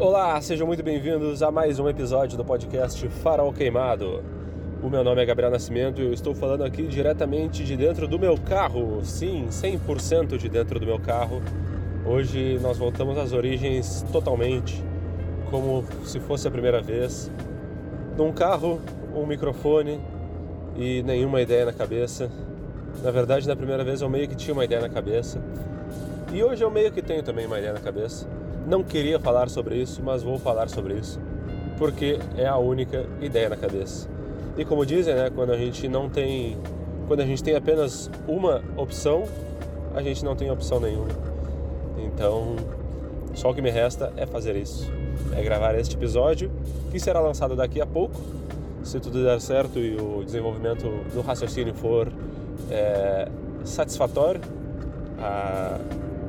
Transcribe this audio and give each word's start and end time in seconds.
Olá, 0.00 0.40
sejam 0.40 0.64
muito 0.64 0.80
bem-vindos 0.80 1.42
a 1.42 1.50
mais 1.50 1.80
um 1.80 1.88
episódio 1.88 2.38
do 2.38 2.44
podcast 2.44 3.08
Farol 3.08 3.52
Queimado. 3.52 4.22
O 4.80 4.88
meu 4.88 5.02
nome 5.02 5.20
é 5.20 5.26
Gabriel 5.26 5.50
Nascimento 5.50 6.00
e 6.00 6.04
eu 6.04 6.12
estou 6.12 6.36
falando 6.36 6.62
aqui 6.62 6.86
diretamente 6.86 7.64
de 7.64 7.76
dentro 7.76 8.06
do 8.06 8.16
meu 8.16 8.38
carro. 8.38 9.04
Sim, 9.04 9.48
100% 9.50 10.38
de 10.38 10.48
dentro 10.48 10.78
do 10.78 10.86
meu 10.86 11.00
carro. 11.00 11.42
Hoje 12.06 12.60
nós 12.62 12.78
voltamos 12.78 13.18
às 13.18 13.32
origens 13.32 14.06
totalmente, 14.12 14.84
como 15.50 15.84
se 16.04 16.20
fosse 16.20 16.46
a 16.46 16.50
primeira 16.50 16.80
vez. 16.80 17.28
Num 18.16 18.32
carro, 18.32 18.80
um 19.12 19.26
microfone 19.26 20.00
e 20.76 21.02
nenhuma 21.02 21.42
ideia 21.42 21.64
na 21.64 21.72
cabeça. 21.72 22.30
Na 23.02 23.10
verdade, 23.10 23.48
na 23.48 23.56
primeira 23.56 23.82
vez 23.82 24.00
eu 24.00 24.08
meio 24.08 24.28
que 24.28 24.36
tinha 24.36 24.54
uma 24.54 24.64
ideia 24.64 24.80
na 24.80 24.88
cabeça. 24.88 25.42
E 26.32 26.40
hoje 26.40 26.62
eu 26.62 26.70
meio 26.70 26.92
que 26.92 27.02
tenho 27.02 27.24
também 27.24 27.46
uma 27.46 27.58
ideia 27.58 27.72
na 27.72 27.80
cabeça. 27.80 28.37
Não 28.68 28.84
queria 28.84 29.18
falar 29.18 29.48
sobre 29.48 29.76
isso, 29.76 30.02
mas 30.04 30.22
vou 30.22 30.38
falar 30.38 30.68
sobre 30.68 30.92
isso, 30.92 31.18
porque 31.78 32.18
é 32.36 32.46
a 32.46 32.58
única 32.58 33.06
ideia 33.18 33.48
na 33.48 33.56
cabeça. 33.56 34.06
E 34.58 34.64
como 34.64 34.84
dizem, 34.84 35.14
né, 35.14 35.30
quando 35.34 35.52
a 35.52 35.56
gente 35.56 35.88
não 35.88 36.10
tem, 36.10 36.58
quando 37.06 37.20
a 37.20 37.24
gente 37.24 37.42
tem 37.42 37.56
apenas 37.56 38.10
uma 38.26 38.62
opção, 38.76 39.24
a 39.94 40.02
gente 40.02 40.22
não 40.22 40.36
tem 40.36 40.50
opção 40.50 40.78
nenhuma. 40.80 41.08
Então, 41.96 42.56
só 43.32 43.52
o 43.52 43.54
que 43.54 43.62
me 43.62 43.70
resta 43.70 44.12
é 44.18 44.26
fazer 44.26 44.54
isso, 44.54 44.92
é 45.34 45.42
gravar 45.42 45.74
este 45.74 45.96
episódio 45.96 46.50
que 46.90 47.00
será 47.00 47.20
lançado 47.20 47.56
daqui 47.56 47.80
a 47.80 47.86
pouco, 47.86 48.20
se 48.82 49.00
tudo 49.00 49.24
der 49.24 49.40
certo 49.40 49.78
e 49.78 49.96
o 49.96 50.22
desenvolvimento 50.22 50.82
do 51.14 51.22
raciocínio 51.22 51.72
for 51.72 52.12
é, 52.70 53.28
satisfatório, 53.64 54.42
a, 55.18 55.78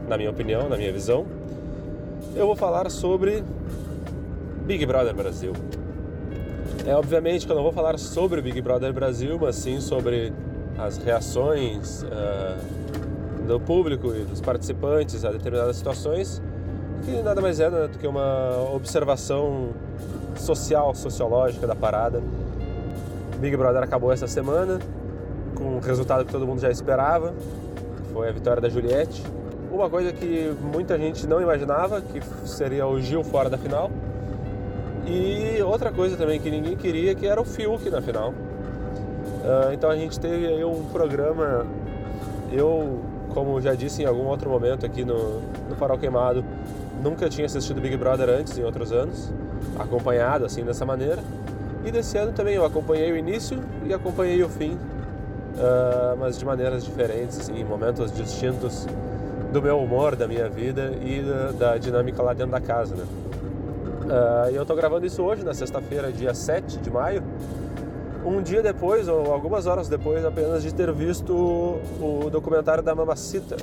na 0.08 0.18
minha 0.18 0.30
opinião, 0.30 0.70
na 0.70 0.78
minha 0.78 0.94
visão 0.94 1.26
eu 2.36 2.46
vou 2.46 2.56
falar 2.56 2.90
sobre 2.90 3.44
Big 4.66 4.86
Brother 4.86 5.14
Brasil. 5.16 5.54
É 6.86 6.96
obviamente 6.96 7.46
que 7.46 7.52
eu 7.52 7.56
não 7.56 7.64
vou 7.64 7.72
falar 7.72 7.98
sobre 7.98 8.42
Big 8.42 8.62
Brother 8.62 8.94
Brasil, 8.94 9.38
mas 9.40 9.56
sim 9.56 9.80
sobre 9.80 10.34
as 10.78 10.98
reações 10.98 12.04
uh, 12.04 13.48
do 13.48 13.60
público 13.60 14.16
e 14.16 14.24
dos 14.24 14.40
participantes 14.42 15.26
a 15.26 15.32
determinadas 15.32 15.76
situações, 15.76 16.42
que 17.04 17.12
nada 17.22 17.42
mais 17.42 17.60
é 17.60 17.70
né, 17.70 17.88
do 17.88 17.98
que 17.98 18.08
uma 18.08 18.72
observação 18.74 19.70
social, 20.36 20.94
sociológica 20.96 21.68
da 21.68 21.76
parada. 21.76 22.22
Big 23.40 23.56
Brother 23.58 23.84
acabou 23.84 24.12
essa 24.12 24.28
semana 24.28 24.80
com 25.56 25.78
o 25.78 25.80
resultado 25.80 26.26
que 26.26 26.32
todo 26.32 26.46
mundo 26.46 26.62
já 26.62 26.70
esperava, 26.70 27.34
foi 28.14 28.30
a 28.30 28.32
vitória 28.32 28.62
da 28.62 28.70
Juliette 28.70 29.22
uma 29.72 29.90
coisa 29.90 30.12
que 30.12 30.54
muita 30.62 30.98
gente 30.98 31.28
não 31.28 31.42
imaginava, 31.42 32.02
que 32.02 32.22
seria 32.48 32.88
o 32.88 33.00
Gil 33.00 33.24
fora 33.24 33.50
da 33.50 33.58
final. 33.58 33.92
E 35.06 35.62
outra 35.62 35.92
coisa 35.92 36.16
também 36.16 36.40
que 36.40 36.52
ninguém 36.52 36.76
queria, 36.76 37.16
que 37.16 37.26
era 37.26 37.40
o 37.40 37.46
Fiuk 37.46 37.90
na 37.90 38.02
final. 38.02 38.30
Uh, 38.30 39.74
então 39.74 39.90
a 39.90 39.96
gente 39.96 40.20
teve 40.20 40.46
aí 40.46 40.64
um 40.64 40.84
programa, 40.86 41.66
eu, 42.52 43.00
como 43.34 43.60
já 43.62 43.74
disse 43.74 44.04
em 44.04 44.06
algum 44.06 44.26
outro 44.26 44.50
momento 44.50 44.86
aqui 44.86 45.04
no, 45.04 45.42
no 45.70 45.76
Farol 45.76 45.98
Queimado, 45.98 46.44
nunca 47.02 47.30
tinha 47.30 47.46
assistido 47.46 47.80
Big 47.82 47.96
Brother 47.96 48.30
antes, 48.30 48.58
em 48.58 48.64
outros 48.64 48.92
anos, 48.92 49.32
acompanhado 49.80 50.46
assim 50.46 50.64
dessa 50.64 50.86
maneira. 50.86 51.24
E 51.86 51.92
desse 51.92 52.18
ano 52.18 52.34
também 52.34 52.56
eu 52.56 52.66
acompanhei 52.66 53.12
o 53.12 53.18
início 53.18 53.64
e 53.86 53.94
acompanhei 53.94 54.44
o 54.44 54.50
fim, 54.50 54.74
uh, 54.74 56.18
mas 56.20 56.38
de 56.38 56.46
maneiras 56.46 56.84
diferentes, 56.84 57.40
assim, 57.40 57.60
em 57.60 57.64
momentos 57.64 58.12
distintos 58.12 58.86
do 59.52 59.62
meu 59.62 59.80
humor, 59.80 60.16
da 60.16 60.28
minha 60.28 60.48
vida 60.48 60.94
e 61.02 61.22
da, 61.22 61.52
da 61.52 61.78
dinâmica 61.78 62.22
lá 62.22 62.34
dentro 62.34 62.52
da 62.52 62.62
casa, 62.62 62.96
né? 62.96 63.04
Uh, 64.10 64.52
e 64.52 64.56
eu 64.56 64.66
tô 64.66 64.76
gravando 64.76 65.06
isso 65.06 65.22
hoje, 65.22 65.44
na 65.44 65.54
sexta-feira, 65.54 66.12
dia 66.12 66.34
7 66.34 66.80
de 66.80 66.90
maio, 66.90 67.24
um 68.26 68.42
dia 68.42 68.62
depois, 68.62 69.08
ou 69.08 69.32
algumas 69.32 69.66
horas 69.66 69.88
depois 69.88 70.26
apenas 70.26 70.64
de 70.64 70.74
ter 70.74 70.92
visto 70.92 71.34
o 71.34 72.30
documentário 72.32 72.84
da 72.84 72.94
Mamacita, 72.94 73.56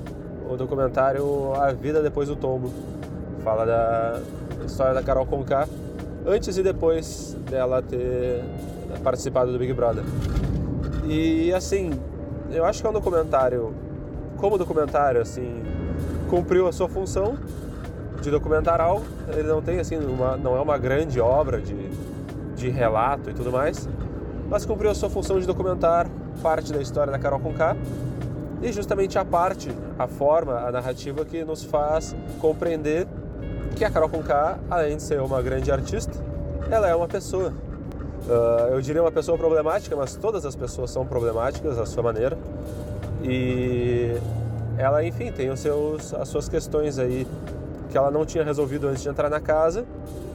o 0.49 0.57
documentário 0.57 1.53
A 1.55 1.73
Vida 1.73 2.03
Depois 2.03 2.29
do 2.29 2.37
Tombo. 2.37 2.71
Fala 3.43 3.67
da 3.67 4.21
história 4.65 4.95
da 4.95 5.03
Carol 5.03 5.27
Conká, 5.27 5.69
antes 6.25 6.57
e 6.57 6.63
depois 6.63 7.37
dela 7.51 7.83
ter 7.83 8.43
participado 9.03 9.53
do 9.53 9.59
Big 9.59 9.73
Brother. 9.73 10.05
E 11.05 11.53
assim, 11.53 11.91
eu 12.51 12.65
acho 12.65 12.81
que 12.81 12.87
é 12.87 12.91
um 12.91 12.93
documentário, 12.93 13.75
como 14.37 14.57
documentário, 14.57 15.21
assim, 15.21 15.63
cumpriu 16.29 16.67
a 16.67 16.73
sua 16.73 16.89
função 16.89 17.37
de 18.21 18.31
documentar 18.31 18.81
algo. 18.81 19.05
Ele 19.29 19.49
não 19.49 19.63
tem 19.63 19.79
assim, 19.79 19.97
uma, 19.97 20.37
não 20.37 20.57
é 20.57 20.61
uma 20.61 20.79
grande 20.79 21.21
obra 21.21 21.61
de, 21.61 21.77
de 22.57 22.69
relato 22.69 23.31
e 23.31 23.35
tudo 23.35 23.51
mais, 23.53 23.89
mas 24.49 24.65
cumpriu 24.65 24.91
a 24.91 24.95
sua 24.95 25.11
função 25.11 25.39
de 25.39 25.47
documentar 25.47 26.07
parte 26.43 26.73
da 26.73 26.81
história 26.81 27.13
da 27.13 27.19
Carol 27.19 27.41
Conká 27.41 27.77
e 28.63 28.73
justamente 28.73 29.19
a 29.19 29.25
parte, 29.25 29.71
a 29.99 30.07
forma, 30.07 30.59
a 30.59 30.73
narrativa 30.73 31.25
que 31.25 31.45
nos 31.45 31.63
faz 31.63 32.17
compreender 32.41 33.07
que 33.75 33.85
a 33.85 33.91
Carol 33.91 34.09
Conká, 34.09 34.59
além 34.71 34.97
de 34.97 35.03
ser 35.03 35.21
uma 35.21 35.43
grande 35.43 35.71
artista, 35.71 36.13
ela 36.71 36.89
é 36.89 36.95
uma 36.95 37.07
pessoa. 37.07 37.53
Uh, 38.27 38.73
eu 38.73 38.81
diria 38.81 39.03
uma 39.03 39.13
pessoa 39.13 39.37
problemática, 39.37 39.95
mas 39.95 40.17
todas 40.17 40.45
as 40.45 40.57
pessoas 40.57 40.91
são 40.91 41.07
problemáticas 41.07 41.79
à 41.79 41.87
sua 41.87 42.03
maneira. 42.03 42.37
E 43.23 44.17
ela, 44.79 45.05
enfim, 45.05 45.33
tem 45.33 45.51
os 45.51 45.61
seus, 45.61 46.13
as 46.15 46.29
suas 46.29 46.49
questões 46.49 46.99
aí 46.99 47.27
que 47.91 47.97
ela 47.97 48.11
não 48.11 48.25
tinha 48.27 48.45
resolvido 48.45 48.89
antes 48.89 49.03
de 49.03 49.09
entrar 49.09 49.31
na 49.31 49.41
casa, 49.41 49.85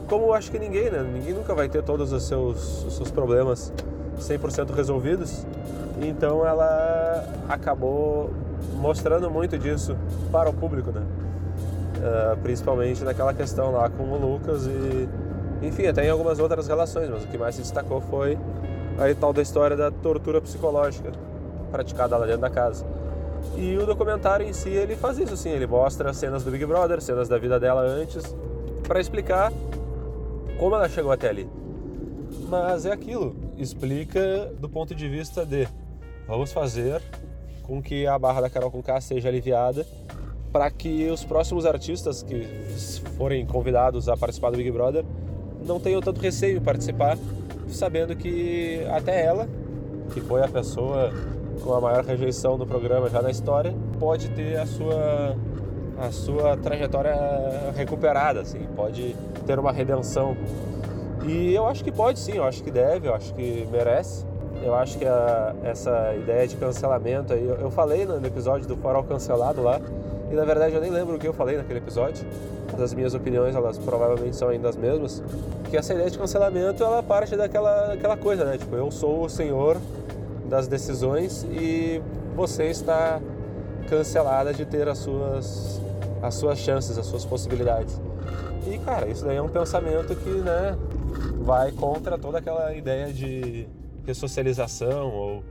como 0.08 0.26
eu 0.26 0.34
acho 0.34 0.50
que 0.50 0.58
ninguém, 0.58 0.90
né? 0.90 1.02
Ninguém 1.02 1.32
nunca 1.32 1.54
vai 1.54 1.68
ter 1.68 1.82
todos 1.82 2.12
os 2.12 2.24
seus, 2.24 2.84
os 2.84 2.96
seus 2.96 3.10
problemas 3.10 3.72
100% 4.18 4.74
resolvidos. 4.74 5.46
Então 6.00 6.46
ela 6.46 7.24
acabou 7.48 8.30
mostrando 8.74 9.30
muito 9.30 9.58
disso 9.58 9.96
para 10.30 10.50
o 10.50 10.52
público, 10.52 10.90
né? 10.90 11.02
Uh, 11.96 12.36
principalmente 12.42 13.04
naquela 13.04 13.32
questão 13.32 13.70
lá 13.70 13.88
com 13.88 14.02
o 14.02 14.18
Lucas 14.18 14.66
e 14.66 15.08
enfim, 15.62 15.86
até 15.86 16.04
em 16.04 16.10
algumas 16.10 16.40
outras 16.40 16.66
relações, 16.66 17.08
mas 17.08 17.22
o 17.22 17.28
que 17.28 17.38
mais 17.38 17.54
se 17.54 17.60
destacou 17.62 18.00
foi 18.00 18.36
a 18.98 19.14
tal 19.14 19.32
da 19.32 19.40
história 19.40 19.76
da 19.76 19.92
tortura 19.92 20.40
psicológica 20.40 21.12
praticada 21.70 22.16
lá 22.16 22.26
dentro 22.26 22.40
da 22.40 22.50
casa. 22.50 22.84
E 23.56 23.76
o 23.76 23.86
documentário 23.86 24.46
em 24.46 24.52
si 24.52 24.70
ele 24.70 24.96
faz 24.96 25.18
isso 25.18 25.34
assim, 25.34 25.50
ele 25.50 25.66
mostra 25.66 26.12
cenas 26.12 26.42
do 26.42 26.50
Big 26.50 26.64
Brother, 26.64 27.00
cenas 27.00 27.28
da 27.28 27.38
vida 27.38 27.60
dela 27.60 27.82
antes, 27.82 28.34
para 28.86 29.00
explicar 29.00 29.52
como 30.58 30.74
ela 30.74 30.88
chegou 30.88 31.12
até 31.12 31.28
ali. 31.28 31.48
Mas 32.48 32.86
é 32.86 32.92
aquilo, 32.92 33.36
explica 33.56 34.52
do 34.58 34.68
ponto 34.68 34.94
de 34.94 35.08
vista 35.08 35.44
de 35.44 35.68
vamos 36.26 36.52
fazer 36.52 37.02
com 37.62 37.82
que 37.82 38.06
a 38.06 38.18
barra 38.18 38.42
da 38.42 38.50
Carol 38.50 38.70
com 38.70 38.82
K 38.82 39.00
seja 39.00 39.28
aliviada 39.28 39.86
para 40.52 40.70
que 40.70 41.08
os 41.10 41.24
próximos 41.24 41.64
artistas 41.64 42.22
que 42.22 42.42
forem 43.16 43.46
convidados 43.46 44.08
a 44.08 44.16
participar 44.16 44.50
do 44.50 44.58
Big 44.58 44.70
Brother 44.70 45.04
não 45.66 45.80
tenham 45.80 46.00
tanto 46.00 46.20
receio 46.20 46.58
em 46.58 46.60
participar, 46.60 47.16
sabendo 47.68 48.14
que 48.14 48.84
até 48.90 49.24
ela, 49.24 49.48
que 50.12 50.20
foi 50.20 50.42
a 50.42 50.48
pessoa 50.48 51.12
com 51.62 51.74
a 51.74 51.80
maior 51.80 52.04
rejeição 52.04 52.58
do 52.58 52.66
programa 52.66 53.08
já 53.08 53.22
na 53.22 53.30
história, 53.30 53.74
pode 53.98 54.28
ter 54.30 54.58
a 54.58 54.66
sua 54.66 55.36
a 55.98 56.10
sua 56.10 56.56
trajetória 56.56 57.14
recuperada, 57.76 58.40
assim, 58.40 58.66
pode 58.74 59.14
ter 59.46 59.58
uma 59.58 59.70
redenção. 59.70 60.36
E 61.24 61.54
eu 61.54 61.66
acho 61.66 61.84
que 61.84 61.92
pode 61.92 62.18
sim, 62.18 62.32
eu 62.36 62.44
acho 62.44 62.62
que 62.62 62.70
deve, 62.70 63.06
eu 63.06 63.14
acho 63.14 63.32
que 63.34 63.68
merece. 63.70 64.24
Eu 64.62 64.74
acho 64.74 64.98
que 64.98 65.04
a, 65.04 65.54
essa 65.64 66.14
ideia 66.14 66.46
de 66.46 66.56
cancelamento 66.56 67.32
aí, 67.32 67.46
eu, 67.46 67.56
eu 67.56 67.70
falei 67.70 68.04
no 68.04 68.24
episódio 68.24 68.66
do 68.66 68.76
Farol 68.76 69.04
Cancelado 69.04 69.62
lá, 69.62 69.80
e 70.30 70.34
na 70.34 70.44
verdade 70.44 70.74
eu 70.74 70.80
nem 70.80 70.90
lembro 70.90 71.16
o 71.16 71.18
que 71.18 71.26
eu 71.26 71.32
falei 71.32 71.56
naquele 71.56 71.78
episódio, 71.78 72.24
mas 72.70 72.80
as 72.80 72.94
minhas 72.94 73.12
opiniões 73.12 73.54
elas 73.54 73.76
provavelmente 73.78 74.36
são 74.36 74.48
ainda 74.48 74.68
as 74.68 74.76
mesmas, 74.76 75.22
que 75.68 75.76
essa 75.76 75.92
ideia 75.94 76.10
de 76.10 76.18
cancelamento 76.18 76.82
ela 76.82 77.02
parte 77.02 77.36
daquela, 77.36 77.88
daquela 77.88 78.16
coisa, 78.16 78.44
né? 78.44 78.56
Tipo, 78.56 78.76
eu 78.76 78.90
sou 78.90 79.24
o 79.24 79.28
senhor 79.28 79.76
das 80.52 80.68
decisões 80.68 81.44
e 81.44 82.02
você 82.36 82.64
está 82.64 83.18
cancelada 83.88 84.52
de 84.52 84.66
ter 84.66 84.86
as 84.86 84.98
suas, 84.98 85.80
as 86.22 86.34
suas 86.34 86.58
chances, 86.58 86.98
as 86.98 87.06
suas 87.06 87.24
possibilidades. 87.24 87.98
E 88.66 88.76
cara, 88.80 89.08
isso 89.08 89.24
daí 89.24 89.38
é 89.38 89.42
um 89.42 89.48
pensamento 89.48 90.14
que 90.14 90.28
né, 90.28 90.76
vai 91.40 91.72
contra 91.72 92.18
toda 92.18 92.36
aquela 92.36 92.74
ideia 92.74 93.10
de 93.10 93.66
ressocialização 94.04 95.10
ou 95.10 95.44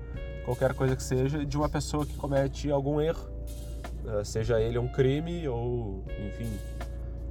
qualquer 0.46 0.76
coisa 0.76 0.96
que 0.96 1.02
seja 1.02 1.44
de 1.44 1.58
uma 1.58 1.68
pessoa 1.68 2.06
que 2.06 2.14
comete 2.14 2.70
algum 2.70 3.02
erro, 3.02 3.28
eh, 4.06 4.24
seja 4.24 4.62
ele 4.62 4.78
um 4.78 4.88
crime 4.88 5.48
ou, 5.48 6.04
enfim, 6.30 6.60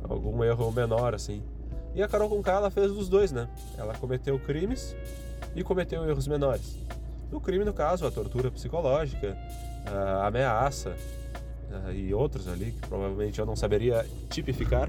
algum 0.09 0.43
erro 0.43 0.73
menor 0.73 1.15
assim. 1.15 1.41
E 1.95 2.03
a 2.03 2.09
Carol 2.09 2.29
Conká 2.29 2.55
ela 2.55 2.71
fez 2.71 2.91
os 2.91 3.09
dois, 3.09 3.31
né? 3.31 3.49
Ela 3.79 3.95
cometeu 3.95 4.41
crimes 4.41 4.97
e 5.55 5.63
cometeu 5.63 6.05
erros 6.09 6.27
menores. 6.27 6.77
No 7.31 7.41
crime, 7.41 7.65
no 7.65 7.73
caso, 7.73 8.07
a 8.07 8.11
tortura 8.11 8.51
psicológica, 8.51 9.37
a 9.87 10.27
ameaça 10.27 10.95
e 11.95 12.13
outros 12.13 12.49
ali 12.49 12.73
que 12.73 12.89
provavelmente 12.89 13.39
eu 13.39 13.47
não 13.47 13.55
saberia 13.55 14.05
tipificar. 14.29 14.89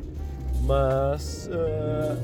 Mas 0.63 1.49
uh, 1.51 2.17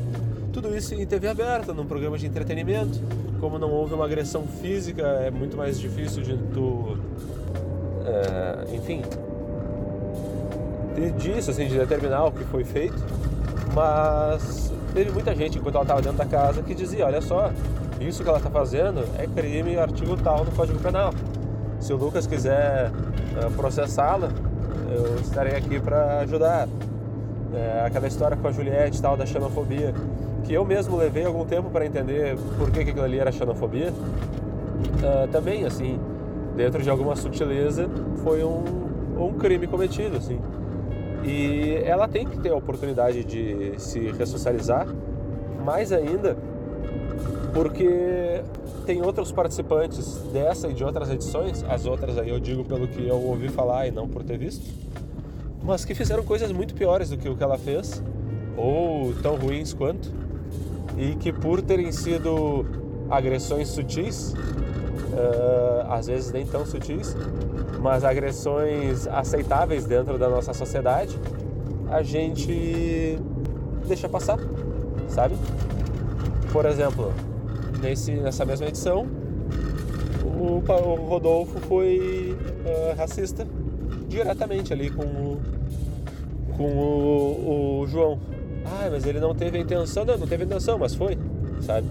tudo 0.52 0.76
isso 0.76 0.94
em 0.94 1.06
TV 1.06 1.28
aberta, 1.28 1.74
num 1.74 1.86
programa 1.86 2.18
de 2.18 2.26
entretenimento. 2.26 3.00
Como 3.40 3.60
não 3.60 3.72
houve 3.72 3.94
uma 3.94 4.06
agressão 4.06 4.48
física, 4.48 5.04
é 5.04 5.30
muito 5.30 5.56
mais 5.56 5.80
difícil 5.80 6.24
de 6.24 6.38
tu, 6.54 6.62
uh, 6.62 6.98
enfim, 8.76 9.02
disso, 11.18 11.52
assim, 11.52 11.68
de 11.68 11.78
determinar 11.78 12.26
o 12.26 12.32
que 12.32 12.44
foi 12.46 12.64
feito. 12.64 12.98
Mas 13.74 14.72
teve 14.94 15.12
muita 15.12 15.36
gente, 15.36 15.58
enquanto 15.58 15.76
ela 15.76 15.84
estava 15.84 16.02
dentro 16.02 16.18
da 16.18 16.26
casa, 16.26 16.64
que 16.64 16.74
dizia: 16.74 17.06
olha 17.06 17.22
só, 17.22 17.52
isso 18.00 18.24
que 18.24 18.30
ela 18.30 18.38
está 18.38 18.50
fazendo 18.50 19.04
é 19.18 19.28
crime 19.28 19.78
artigo 19.78 20.16
tal 20.18 20.46
no 20.46 20.52
Código 20.52 20.80
Penal. 20.80 21.14
Se 21.80 21.94
o 21.94 21.98
Lucas 21.98 22.26
quiser 22.28 22.90
uh, 22.92 23.52
processá-la, 23.52 24.30
eu 24.90 25.20
estarei 25.20 25.56
aqui 25.56 25.80
para 25.80 26.20
ajudar. 26.20 26.68
É, 27.54 27.86
aquela 27.86 28.08
história 28.08 28.36
com 28.36 28.46
a 28.46 28.52
Juliette 28.52 29.02
tal 29.02 29.16
da 29.16 29.26
xenofobia, 29.26 29.94
que 30.44 30.54
eu 30.54 30.66
mesmo 30.66 30.98
levei 30.98 31.24
algum 31.24 31.46
tempo 31.46 31.70
para 31.70 31.86
entender 31.86 32.38
por 32.58 32.70
que, 32.70 32.84
que 32.84 32.90
aquilo 32.92 33.06
ali 33.06 33.20
era 33.20 33.32
xenofobia. 33.32 33.92
Uh, 33.92 35.28
também, 35.32 35.66
assim, 35.66 36.00
dentro 36.56 36.84
de 36.84 36.90
alguma 36.90 37.16
sutileza, 37.16 37.90
foi 38.24 38.44
um, 38.44 38.64
um 39.18 39.34
crime 39.34 39.66
cometido, 39.66 40.18
assim. 40.18 40.40
E 41.24 41.82
ela 41.86 42.08
tem 42.08 42.28
que 42.28 42.38
ter 42.40 42.50
a 42.50 42.56
oportunidade 42.56 43.24
de 43.24 43.74
se 43.78 44.12
ressocializar, 44.12 44.88
mais 45.64 45.92
ainda 45.92 46.38
porque 47.54 48.42
tem 48.86 49.02
outros 49.02 49.32
participantes 49.32 50.16
dessa 50.32 50.68
e 50.68 50.74
de 50.74 50.84
outras 50.84 51.10
edições, 51.10 51.64
as 51.68 51.86
outras 51.86 52.18
aí 52.18 52.30
eu 52.30 52.40
digo 52.40 52.64
pelo 52.64 52.88
que 52.88 53.06
eu 53.06 53.18
ouvi 53.18 53.50
falar 53.50 53.88
e 53.88 53.92
não 53.92 54.08
por 54.08 54.24
ter 54.24 54.38
visto, 54.38 54.66
mas 55.64 55.84
que 55.84 55.94
fizeram 55.94 56.24
coisas 56.24 56.52
muito 56.52 56.74
piores 56.74 57.10
do 57.10 57.18
que 57.18 57.28
o 57.28 57.36
que 57.36 57.44
ela 57.44 57.58
fez, 57.58 58.02
ou 58.56 59.14
tão 59.22 59.36
ruins 59.36 59.74
quanto, 59.74 60.12
e 60.98 61.16
que 61.16 61.34
por 61.34 61.62
terem 61.62 61.92
sido 61.92 62.66
agressões 63.10 63.68
sutis, 63.68 64.34
uh, 64.34 65.92
às 65.92 66.08
vezes 66.08 66.32
nem 66.32 66.46
tão 66.46 66.66
sutis, 66.66 67.16
mas 67.80 68.04
agressões 68.04 69.08
aceitáveis 69.08 69.86
dentro 69.86 70.18
da 70.18 70.30
nossa 70.30 70.54
sociedade, 70.54 71.18
a 71.90 72.02
gente 72.02 73.20
deixa 73.88 74.10
passar, 74.10 74.40
sabe? 75.08 75.36
Por 76.52 76.66
exemplo, 76.66 77.14
nesse, 77.82 78.12
nessa 78.12 78.46
mesma 78.46 78.68
edição, 78.68 79.08
o, 80.24 80.62
o 80.62 80.96
Rodolfo 81.08 81.60
foi 81.62 82.38
uh, 82.66 82.98
racista 82.98 83.46
diretamente 84.08 84.72
ali 84.72 84.90
com 84.90 85.04
o, 85.04 85.42
com 86.56 86.64
o, 86.64 87.82
o, 87.82 87.88
João. 87.88 88.20
Ah, 88.66 88.88
mas 88.92 89.06
ele 89.06 89.20
não 89.20 89.34
teve 89.34 89.58
a 89.58 89.62
intenção, 89.62 90.06
não, 90.06 90.18
não 90.18 90.28
teve 90.28 90.44
intenção, 90.44 90.78
mas 90.78 90.94
foi, 90.94 91.18
sabe? 91.62 91.88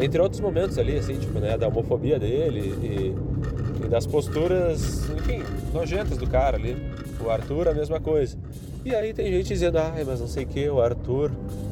Entre 0.00 0.20
outros 0.20 0.40
momentos 0.40 0.78
ali, 0.78 0.96
assim, 0.96 1.18
tipo, 1.18 1.38
né, 1.38 1.58
da 1.58 1.68
homofobia 1.68 2.18
dele 2.18 2.74
e, 2.82 3.84
e 3.84 3.88
das 3.88 4.06
posturas, 4.06 5.08
enfim, 5.10 5.42
nojentas 5.72 6.16
do 6.16 6.26
cara 6.26 6.56
ali. 6.56 6.76
O 7.22 7.28
Arthur, 7.28 7.68
a 7.68 7.74
mesma 7.74 8.00
coisa. 8.00 8.38
E 8.82 8.94
aí 8.94 9.12
tem 9.12 9.30
gente 9.30 9.48
dizendo, 9.48 9.76
ai, 9.76 10.04
mas 10.04 10.20
não 10.20 10.26
sei 10.26 10.44
o 10.44 10.46
que, 10.46 10.68
o 10.70 10.80
Arthur 10.80 11.30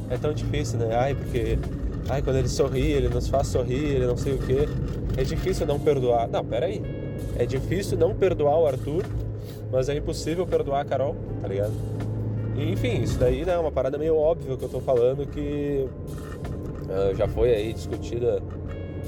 é 0.09 0.17
tão 0.17 0.33
difícil, 0.33 0.79
né? 0.79 0.95
Ai, 0.95 1.15
porque 1.15 1.57
ai, 2.09 2.21
quando 2.21 2.37
ele 2.37 2.49
sorri, 2.49 2.91
ele 2.91 3.09
nos 3.09 3.27
faz 3.27 3.47
sorrir, 3.47 3.95
ele 3.95 4.05
não 4.05 4.17
sei 4.17 4.33
o 4.33 4.37
que. 4.37 4.67
É 5.17 5.23
difícil 5.23 5.65
não 5.65 5.79
perdoar. 5.79 6.27
Não, 6.27 6.43
peraí. 6.43 6.81
É 7.37 7.45
difícil 7.45 7.97
não 7.97 8.15
perdoar 8.15 8.59
o 8.59 8.65
Arthur, 8.65 9.05
mas 9.71 9.89
é 9.89 9.95
impossível 9.95 10.45
perdoar 10.47 10.81
a 10.81 10.85
Carol, 10.85 11.15
tá 11.41 11.47
ligado? 11.47 11.73
Enfim, 12.57 13.01
isso 13.03 13.17
daí 13.17 13.45
né, 13.45 13.53
é 13.53 13.57
uma 13.57 13.71
parada 13.71 13.97
meio 13.97 14.17
óbvia 14.17 14.57
que 14.57 14.63
eu 14.63 14.69
tô 14.69 14.79
falando 14.81 15.25
que 15.27 15.87
uh, 16.85 17.15
já 17.15 17.27
foi 17.27 17.53
aí 17.53 17.71
discutida 17.71 18.41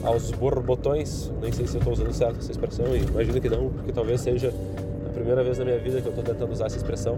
aos 0.04 0.32
borbotões. 0.32 1.32
Nem 1.42 1.52
sei 1.52 1.68
se 1.68 1.78
eu 1.78 1.82
tô 1.82 1.92
usando 1.92 2.14
certo 2.14 2.40
essa 2.40 2.52
expressão, 2.52 2.96
e 2.96 3.00
imagino 3.00 3.42
que 3.42 3.50
não, 3.50 3.70
porque 3.70 3.92
talvez 3.92 4.22
seja 4.22 4.54
primeira 5.32 5.44
vez 5.44 5.58
na 5.58 5.66
minha 5.66 5.80
vida 5.80 6.02
que 6.02 6.08
eu 6.08 6.12
tô 6.12 6.22
tentando 6.22 6.52
usar 6.52 6.66
essa 6.66 6.78
expressão. 6.78 7.18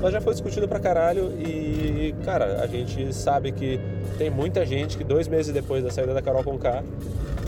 Mas 0.00 0.12
já 0.12 0.20
foi 0.20 0.32
discutido 0.32 0.66
pra 0.66 0.80
caralho 0.80 1.32
e, 1.38 2.14
cara, 2.24 2.60
a 2.62 2.66
gente 2.66 3.12
sabe 3.12 3.52
que 3.52 3.78
tem 4.18 4.28
muita 4.28 4.66
gente 4.66 4.98
que 4.98 5.04
dois 5.04 5.28
meses 5.28 5.52
depois 5.52 5.82
da 5.82 5.90
saída 5.90 6.12
da 6.12 6.20
Carol 6.20 6.42
Conká 6.42 6.82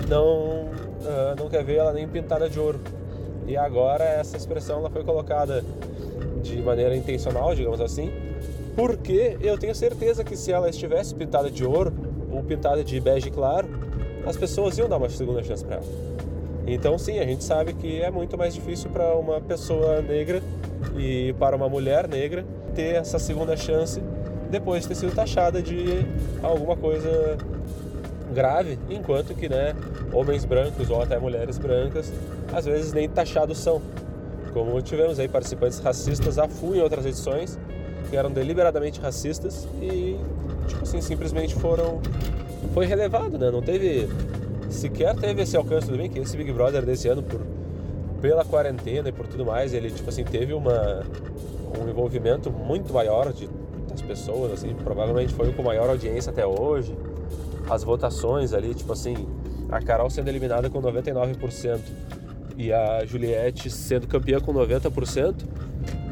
não, 0.08 0.24
uh, 0.24 1.34
não 1.36 1.48
quer 1.48 1.64
ver 1.64 1.76
ela 1.76 1.92
nem 1.92 2.06
pintada 2.06 2.48
de 2.48 2.58
ouro. 2.58 2.80
E 3.46 3.56
agora 3.56 4.04
essa 4.04 4.36
expressão 4.36 4.78
ela 4.78 4.90
foi 4.90 5.02
colocada 5.02 5.64
de 6.42 6.62
maneira 6.62 6.96
intencional, 6.96 7.54
digamos 7.54 7.80
assim, 7.80 8.10
porque 8.76 9.36
eu 9.40 9.58
tenho 9.58 9.74
certeza 9.74 10.22
que 10.22 10.36
se 10.36 10.52
ela 10.52 10.68
estivesse 10.68 11.14
pintada 11.14 11.50
de 11.50 11.64
ouro 11.64 11.92
ou 12.30 12.42
pintada 12.42 12.84
de 12.84 13.00
bege 13.00 13.30
claro, 13.30 13.68
as 14.24 14.36
pessoas 14.36 14.78
iam 14.78 14.88
dar 14.88 14.98
uma 14.98 15.08
segunda 15.08 15.42
chance 15.42 15.64
para 15.64 15.76
ela. 15.76 15.84
Então, 16.66 16.98
sim, 16.98 17.18
a 17.18 17.24
gente 17.24 17.44
sabe 17.44 17.72
que 17.74 18.00
é 18.00 18.10
muito 18.10 18.36
mais 18.36 18.54
difícil 18.54 18.90
para 18.90 19.14
uma 19.14 19.40
pessoa 19.40 20.02
negra 20.02 20.42
e 20.96 21.32
para 21.38 21.54
uma 21.54 21.68
mulher 21.68 22.08
negra 22.08 22.44
ter 22.74 22.96
essa 22.96 23.18
segunda 23.18 23.56
chance 23.56 24.02
depois 24.50 24.82
de 24.82 24.88
ter 24.88 24.94
sido 24.96 25.14
taxada 25.14 25.62
de 25.62 26.06
alguma 26.42 26.76
coisa 26.76 27.36
grave, 28.34 28.78
enquanto 28.90 29.34
que, 29.34 29.48
né, 29.48 29.74
homens 30.12 30.44
brancos 30.44 30.90
ou 30.90 31.00
até 31.00 31.18
mulheres 31.18 31.58
brancas 31.58 32.12
às 32.52 32.64
vezes 32.64 32.92
nem 32.92 33.08
taxados 33.08 33.58
são. 33.58 33.80
Como 34.52 34.80
tivemos 34.80 35.18
aí 35.18 35.28
participantes 35.28 35.78
racistas 35.80 36.38
a 36.38 36.48
full 36.48 36.74
em 36.74 36.80
outras 36.80 37.04
edições, 37.04 37.58
que 38.08 38.16
eram 38.16 38.30
deliberadamente 38.30 39.00
racistas 39.00 39.68
e, 39.80 40.16
tipo 40.66 40.82
assim, 40.82 41.00
simplesmente 41.00 41.54
foram. 41.54 42.00
Foi 42.72 42.86
relevado, 42.86 43.38
né? 43.38 43.50
Não 43.50 43.62
teve. 43.62 44.08
Sequer 44.68 45.14
teve 45.16 45.42
esse 45.42 45.56
alcance, 45.56 45.86
tudo 45.86 45.98
bem 45.98 46.08
que 46.08 46.18
esse 46.18 46.36
Big 46.36 46.52
Brother 46.52 46.84
desse 46.84 47.08
ano, 47.08 47.22
por, 47.22 47.40
pela 48.20 48.44
quarentena 48.44 49.08
e 49.08 49.12
por 49.12 49.26
tudo 49.26 49.44
mais, 49.44 49.72
ele, 49.72 49.90
tipo 49.90 50.08
assim, 50.08 50.24
teve 50.24 50.52
uma, 50.52 51.02
um 51.78 51.88
envolvimento 51.88 52.50
muito 52.50 52.92
maior 52.92 53.32
de 53.32 53.48
das 53.96 54.02
pessoas, 54.02 54.52
assim, 54.52 54.74
provavelmente 54.74 55.32
foi 55.32 55.48
o 55.48 55.52
com 55.52 55.62
maior 55.62 55.88
audiência 55.88 56.30
até 56.30 56.46
hoje. 56.46 56.94
As 57.68 57.82
votações 57.82 58.52
ali, 58.52 58.74
tipo 58.74 58.92
assim, 58.92 59.14
a 59.70 59.80
Carol 59.80 60.10
sendo 60.10 60.28
eliminada 60.28 60.68
com 60.68 60.80
99% 60.80 61.80
e 62.56 62.72
a 62.72 63.04
Juliette 63.04 63.70
sendo 63.70 64.06
campeã 64.06 64.40
com 64.40 64.52
90%, 64.52 65.34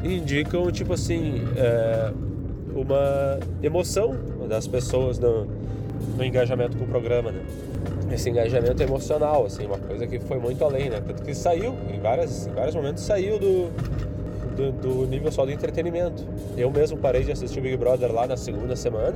indicam, 0.03 0.71
tipo 0.71 0.93
assim, 0.93 1.43
é, 1.55 2.11
uma 2.75 3.39
emoção 3.61 4.15
das 4.47 4.67
pessoas 4.67 5.17
no, 5.17 5.47
no 6.17 6.23
engajamento 6.23 6.77
com 6.77 6.85
o 6.85 6.87
programa, 6.87 7.31
né? 7.31 7.41
Esse 8.11 8.29
engajamento 8.29 8.81
emocional, 8.81 9.45
assim, 9.45 9.65
uma 9.65 9.77
coisa 9.77 10.05
que 10.05 10.19
foi 10.19 10.37
muito 10.37 10.63
além, 10.63 10.89
né? 10.89 11.01
Tanto 11.05 11.23
que 11.23 11.33
saiu, 11.33 11.75
em, 11.91 11.99
várias, 11.99 12.47
em 12.47 12.51
vários 12.51 12.75
momentos 12.75 13.03
saiu 13.03 13.39
do, 13.39 13.69
do, 14.55 14.71
do, 14.71 15.07
nível 15.07 15.31
só 15.31 15.45
do 15.45 15.51
entretenimento. 15.51 16.23
Eu 16.55 16.69
mesmo 16.71 16.97
parei 16.97 17.23
de 17.23 17.31
assistir 17.31 17.59
o 17.59 17.61
Big 17.61 17.75
Brother 17.77 18.11
lá 18.11 18.27
na 18.27 18.37
segunda 18.37 18.75
semana, 18.75 19.15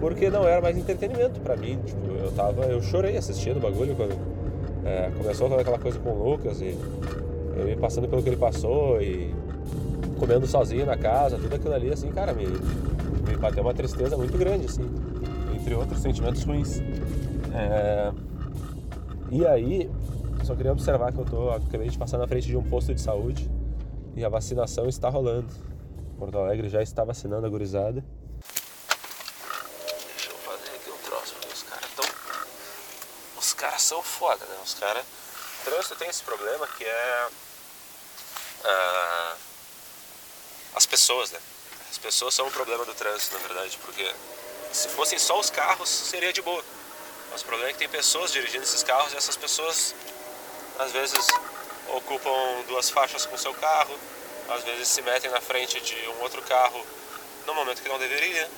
porque 0.00 0.30
não 0.30 0.46
era 0.48 0.60
mais 0.60 0.76
entretenimento 0.76 1.40
para 1.40 1.56
mim. 1.56 1.78
Tipo, 1.84 2.12
eu 2.22 2.32
tava, 2.32 2.64
eu 2.64 2.82
chorei 2.82 3.16
assistindo 3.16 3.58
o 3.58 3.60
bagulho 3.60 3.94
quando 3.94 4.18
é, 4.84 5.10
começou 5.16 5.48
toda 5.48 5.60
aquela 5.60 5.78
coisa 5.78 5.98
com 5.98 6.10
o 6.10 6.30
Lucas 6.30 6.60
e 6.60 6.76
ele 7.56 7.76
passando 7.76 8.08
pelo 8.08 8.22
que 8.22 8.28
ele 8.28 8.36
passou 8.36 9.00
e 9.00 9.34
comendo 10.18 10.46
sozinho 10.46 10.84
na 10.84 10.96
casa, 10.96 11.38
tudo 11.38 11.54
aquilo 11.54 11.74
ali, 11.74 11.92
assim, 11.92 12.10
cara, 12.10 12.32
me, 12.32 12.46
me 12.46 13.36
bateu 13.38 13.62
uma 13.62 13.72
tristeza 13.72 14.16
muito 14.16 14.36
grande, 14.36 14.66
assim, 14.66 14.88
entre 15.60 15.74
outros 15.74 16.00
sentimentos 16.00 16.42
ruins. 16.42 16.78
É, 17.54 18.12
e 19.30 19.46
aí, 19.46 19.90
só 20.44 20.56
queria 20.56 20.72
observar 20.72 21.12
que 21.12 21.18
eu 21.18 21.24
tô, 21.24 21.50
acabei 21.50 21.88
de 21.88 21.98
passar 21.98 22.18
na 22.18 22.26
frente 22.26 22.46
de 22.46 22.56
um 22.56 22.62
posto 22.62 22.94
de 22.94 23.00
saúde 23.00 23.50
e 24.16 24.24
a 24.24 24.28
vacinação 24.28 24.88
está 24.88 25.08
rolando. 25.08 25.48
Porto 26.18 26.38
Alegre 26.38 26.68
já 26.68 26.82
está 26.82 27.04
vacinando 27.04 27.46
a 27.46 27.50
gurizada. 27.50 28.04
Deixa 30.08 30.30
eu 30.30 30.36
fazer 30.38 30.70
aqui 30.70 30.90
um 30.90 30.98
troço, 31.08 31.34
porque 31.34 31.52
os 31.52 31.62
caras 31.62 31.90
tão. 31.96 32.04
Os 33.38 33.52
caras 33.54 33.82
são 33.82 34.02
foda, 34.02 34.44
né? 34.44 34.56
Os 34.64 34.74
caras. 34.74 35.02
O 35.02 35.64
trânsito 35.64 35.96
tem 35.96 36.08
esse 36.08 36.22
problema 36.22 36.66
que 36.66 36.84
é. 36.84 37.28
Uh... 38.64 39.36
As 40.74 40.86
pessoas, 40.86 41.30
né? 41.32 41.38
As 41.90 41.98
pessoas 41.98 42.34
são 42.34 42.46
o 42.46 42.50
problema 42.50 42.84
do 42.84 42.94
trânsito, 42.94 43.34
na 43.36 43.46
verdade, 43.46 43.78
porque 43.82 44.10
se 44.72 44.88
fossem 44.88 45.18
só 45.18 45.38
os 45.38 45.50
carros, 45.50 45.88
seria 45.88 46.32
de 46.32 46.42
boa. 46.42 46.64
Mas 47.30 47.42
o 47.42 47.44
problema 47.44 47.70
é 47.70 47.72
que 47.72 47.78
tem 47.78 47.88
pessoas 47.88 48.32
dirigindo 48.32 48.64
esses 48.64 48.82
carros 48.82 49.12
e 49.12 49.16
essas 49.16 49.36
pessoas, 49.36 49.94
às 50.78 50.92
vezes, 50.92 51.26
ocupam 51.88 52.62
duas 52.68 52.90
faixas 52.90 53.26
com 53.26 53.36
seu 53.36 53.54
carro, 53.54 53.98
às 54.48 54.64
vezes 54.64 54.88
se 54.88 55.02
metem 55.02 55.30
na 55.30 55.40
frente 55.40 55.80
de 55.80 56.08
um 56.08 56.22
outro 56.22 56.42
carro 56.42 56.84
no 57.46 57.54
momento 57.54 57.82
que 57.82 57.88
não 57.88 57.98
deveria. 57.98 58.48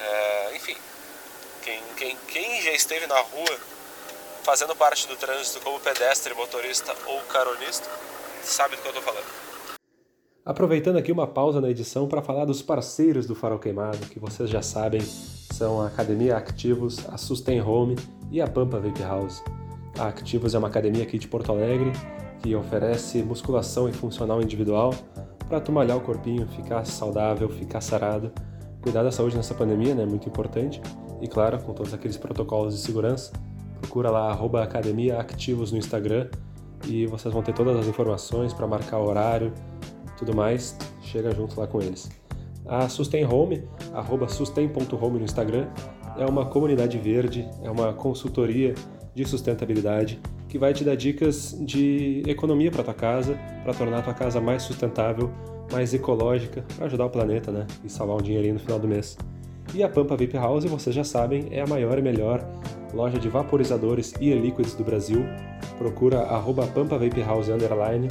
É, 0.00 0.52
enfim, 0.54 0.76
quem, 1.62 1.82
quem, 1.96 2.18
quem 2.28 2.62
já 2.62 2.72
esteve 2.72 3.06
na 3.06 3.18
rua 3.20 3.60
fazendo 4.42 4.74
parte 4.74 5.06
do 5.06 5.16
trânsito 5.16 5.60
como 5.60 5.78
pedestre, 5.80 6.32
motorista 6.34 6.94
ou 7.06 7.20
caronista, 7.22 7.88
sabe 8.44 8.76
do 8.76 8.82
que 8.82 8.88
eu 8.88 8.92
estou 8.92 9.04
falando. 9.04 9.47
Aproveitando 10.48 10.96
aqui 10.96 11.12
uma 11.12 11.26
pausa 11.26 11.60
na 11.60 11.68
edição 11.68 12.08
para 12.08 12.22
falar 12.22 12.46
dos 12.46 12.62
parceiros 12.62 13.26
do 13.26 13.34
Farol 13.34 13.58
Queimado, 13.58 13.98
que 14.06 14.18
vocês 14.18 14.48
já 14.48 14.62
sabem, 14.62 15.02
são 15.02 15.82
a 15.82 15.88
Academia 15.88 16.38
Activos, 16.38 17.06
a 17.06 17.18
Sustain 17.18 17.60
Home 17.60 17.96
e 18.30 18.40
a 18.40 18.46
Pampa 18.46 18.80
Vape 18.80 19.02
House. 19.02 19.44
A 19.98 20.08
Activos 20.08 20.54
é 20.54 20.58
uma 20.58 20.68
academia 20.68 21.02
aqui 21.02 21.18
de 21.18 21.28
Porto 21.28 21.52
Alegre 21.52 21.92
que 22.42 22.56
oferece 22.56 23.22
musculação 23.22 23.90
e 23.90 23.92
funcional 23.92 24.40
individual 24.40 24.94
para 25.46 25.60
tu 25.60 25.70
malhar 25.70 25.98
o 25.98 26.00
corpinho, 26.00 26.48
ficar 26.48 26.82
saudável, 26.86 27.50
ficar 27.50 27.82
sarado. 27.82 28.32
Cuidar 28.80 29.02
da 29.02 29.12
saúde 29.12 29.36
nessa 29.36 29.52
pandemia 29.52 29.94
né, 29.94 30.04
é 30.04 30.06
muito 30.06 30.30
importante 30.30 30.80
e, 31.20 31.28
claro, 31.28 31.58
com 31.58 31.74
todos 31.74 31.92
aqueles 31.92 32.16
protocolos 32.16 32.74
de 32.74 32.80
segurança. 32.80 33.32
Procura 33.82 34.08
lá 34.10 34.30
arroba 34.30 34.62
Academia 34.62 35.20
Activos 35.20 35.72
no 35.72 35.76
Instagram 35.76 36.30
e 36.86 37.06
vocês 37.06 37.34
vão 37.34 37.42
ter 37.42 37.52
todas 37.52 37.76
as 37.76 37.86
informações 37.86 38.54
para 38.54 38.66
marcar 38.66 38.98
horário, 38.98 39.52
tudo 40.18 40.34
mais, 40.34 40.76
chega 41.00 41.34
junto 41.34 41.58
lá 41.58 41.66
com 41.66 41.80
eles. 41.80 42.10
A 42.66 42.88
Sustain 42.88 43.24
Home, 43.24 43.64
arroba 43.94 44.28
sustain.home 44.28 45.18
no 45.18 45.24
Instagram, 45.24 45.68
é 46.18 46.26
uma 46.26 46.44
comunidade 46.44 46.98
verde, 46.98 47.48
é 47.62 47.70
uma 47.70 47.92
consultoria 47.92 48.74
de 49.14 49.24
sustentabilidade 49.24 50.20
que 50.48 50.58
vai 50.58 50.72
te 50.72 50.84
dar 50.84 50.96
dicas 50.96 51.56
de 51.60 52.22
economia 52.26 52.70
para 52.70 52.82
tua 52.82 52.94
casa, 52.94 53.38
para 53.62 53.74
tornar 53.74 54.02
tua 54.02 54.14
casa 54.14 54.40
mais 54.40 54.62
sustentável, 54.62 55.30
mais 55.70 55.92
ecológica, 55.92 56.64
para 56.76 56.86
ajudar 56.86 57.06
o 57.06 57.10
planeta, 57.10 57.52
né? 57.52 57.66
E 57.84 57.88
salvar 57.90 58.16
um 58.16 58.22
dinheirinho 58.22 58.54
no 58.54 58.60
final 58.60 58.78
do 58.78 58.88
mês. 58.88 59.16
E 59.74 59.82
a 59.82 59.88
Pampa 59.88 60.16
Vape 60.16 60.36
House, 60.36 60.64
vocês 60.64 60.96
já 60.96 61.04
sabem, 61.04 61.48
é 61.50 61.60
a 61.60 61.66
maior 61.66 61.98
e 61.98 62.02
melhor 62.02 62.42
loja 62.94 63.18
de 63.18 63.28
vaporizadores 63.28 64.14
e 64.18 64.30
e-liquids 64.30 64.74
do 64.74 64.82
Brasil. 64.82 65.24
Procura 65.76 66.22
arroba 66.22 66.66
Pampa 66.66 66.98
Vape 66.98 67.20
House 67.20 67.48
underline 67.48 68.08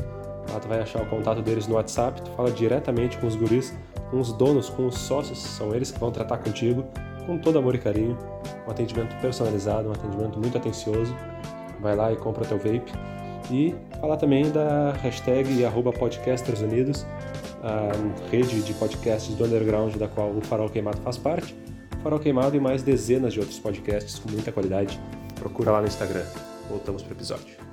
Lá 0.57 0.61
tu 0.61 0.67
vai 0.67 0.81
achar 0.81 1.03
o 1.03 1.05
contato 1.05 1.39
deles 1.43 1.67
no 1.67 1.75
WhatsApp, 1.75 2.19
tu 2.19 2.31
fala 2.31 2.49
diretamente 2.49 3.15
com 3.19 3.27
os 3.27 3.35
guris, 3.35 3.77
com 4.09 4.19
os 4.19 4.33
donos, 4.33 4.71
com 4.71 4.87
os 4.87 4.97
sócios, 4.97 5.37
são 5.37 5.75
eles 5.75 5.91
que 5.91 5.99
vão 5.99 6.09
tratar 6.09 6.39
contigo 6.39 6.83
com 7.27 7.37
todo 7.37 7.59
amor 7.59 7.75
e 7.75 7.77
carinho, 7.77 8.17
um 8.65 8.71
atendimento 8.71 9.15
personalizado, 9.21 9.87
um 9.87 9.91
atendimento 9.91 10.39
muito 10.39 10.57
atencioso. 10.57 11.15
Vai 11.79 11.95
lá 11.95 12.11
e 12.11 12.15
compra 12.15 12.43
teu 12.43 12.57
vape. 12.57 12.91
E 13.51 13.75
falar 14.01 14.17
também 14.17 14.49
da 14.49 14.93
hashtag 14.93 15.63
arroba 15.63 15.93
podcastersunidos, 15.93 17.05
a 17.61 17.91
rede 18.31 18.61
de 18.61 18.73
podcasts 18.73 19.35
do 19.35 19.45
underground 19.45 19.95
da 19.97 20.07
qual 20.07 20.31
o 20.31 20.41
Farol 20.41 20.69
Queimado 20.69 20.97
faz 21.01 21.17
parte. 21.17 21.55
Farol 22.01 22.17
Queimado 22.17 22.55
e 22.55 22.59
mais 22.59 22.81
dezenas 22.81 23.31
de 23.31 23.39
outros 23.39 23.59
podcasts 23.59 24.17
com 24.17 24.31
muita 24.31 24.51
qualidade. 24.51 24.99
Procura 25.35 25.71
lá 25.71 25.81
no 25.81 25.87
Instagram. 25.87 26.25
Voltamos 26.67 27.03
para 27.03 27.11
o 27.11 27.15
episódio 27.15 27.66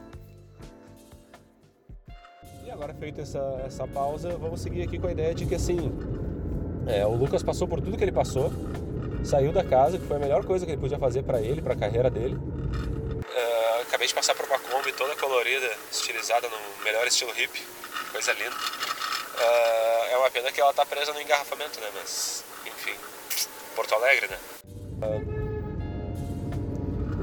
feita 3.05 3.21
essa, 3.21 3.63
essa 3.67 3.87
pausa, 3.87 4.31
vamos 4.39 4.63
seguir 4.63 4.83
aqui 4.83 4.99
com 4.99 5.07
a 5.07 5.13
ideia 5.13 5.35
de 5.35 5.45
que 5.45 5.55
assim, 5.55 5.93
é, 6.87 7.05
o 7.05 7.15
Lucas 7.15 7.43
passou 7.43 7.69
por 7.69 7.79
tudo 7.83 7.99
que 7.99 8.05
ele 8.05 8.13
passou, 8.13 8.51
saiu 9.23 9.53
da 9.53 9.63
casa, 9.63 9.99
que 9.99 10.07
foi 10.07 10.17
a 10.17 10.21
melhor 10.21 10.43
coisa 10.43 10.65
que 10.65 10.73
ele 10.73 10.81
podia 10.81 10.99
fazer 10.99 11.23
para 11.23 11.39
ele, 11.39 11.61
para 11.61 11.75
a 11.75 11.77
carreira 11.77 12.09
dele. 12.09 12.35
Uh, 12.35 13.83
acabei 13.83 14.09
de 14.09 14.15
passar 14.15 14.35
por 14.35 14.47
uma 14.47 14.59
Kombi 14.59 14.91
toda 14.93 15.15
colorida, 15.17 15.71
estilizada 15.93 16.49
no 16.49 16.57
melhor 16.83 17.07
estilo 17.07 17.31
hip, 17.39 17.63
coisa 18.11 18.33
linda. 18.33 18.57
Uh, 18.57 20.15
é 20.15 20.17
uma 20.17 20.31
pena 20.31 20.51
que 20.51 20.59
ela 20.59 20.73
tá 20.73 20.87
presa 20.87 21.13
no 21.13 21.21
engarrafamento, 21.21 21.79
né? 21.81 21.89
Mas, 21.95 22.43
enfim, 22.67 22.95
Porto 23.77 23.95
Alegre, 23.97 24.29
né? 24.29 24.39
Uh, 25.03 25.45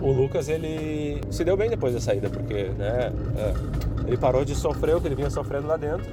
o 0.02 0.12
Lucas 0.12 0.48
ele 0.50 1.22
se 1.32 1.44
deu 1.44 1.56
bem 1.56 1.70
depois 1.70 1.94
da 1.94 2.02
saída, 2.02 2.30
porque 2.30 2.66
né, 2.70 3.12
é, 3.38 3.81
ele 4.06 4.18
parou 4.18 4.44
de 4.44 4.56
sofrer 4.56 4.96
o 4.96 5.02
que 5.02 5.08
ele 5.08 5.16
vinha 5.16 5.30
sofrendo 5.30 5.68
lá 5.68 5.78
dentro 5.78 6.10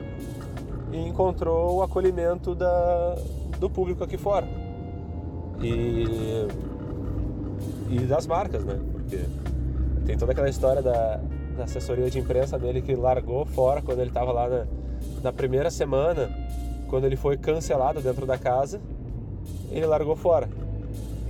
e 0.93 0.97
encontrou 0.97 1.77
o 1.77 1.83
acolhimento 1.83 2.55
da, 2.55 3.17
do 3.59 3.69
público 3.69 4.05
aqui 4.05 4.17
fora. 4.17 4.47
E, 5.61 6.47
e 7.91 7.99
das 8.01 8.27
marcas, 8.27 8.65
né? 8.65 8.79
Porque 8.93 9.19
tem 10.07 10.17
toda 10.17 10.33
aquela 10.33 10.49
história 10.49 10.81
da, 10.81 11.21
da 11.57 11.65
assessoria 11.65 12.09
de 12.09 12.19
imprensa 12.19 12.59
dele 12.59 12.81
que 12.81 12.95
largou 12.95 13.45
fora 13.45 13.83
quando 13.83 14.01
ele 14.01 14.11
estava 14.11 14.33
lá 14.33 14.49
na, 14.49 14.67
na 15.25 15.33
primeira 15.33 15.71
semana, 15.71 16.31
quando 16.89 17.05
ele 17.05 17.17
foi 17.17 17.37
cancelado 17.37 18.01
dentro 18.01 18.25
da 18.25 18.39
casa, 18.39 18.81
ele 19.71 19.87
largou 19.87 20.17
fora. 20.17 20.49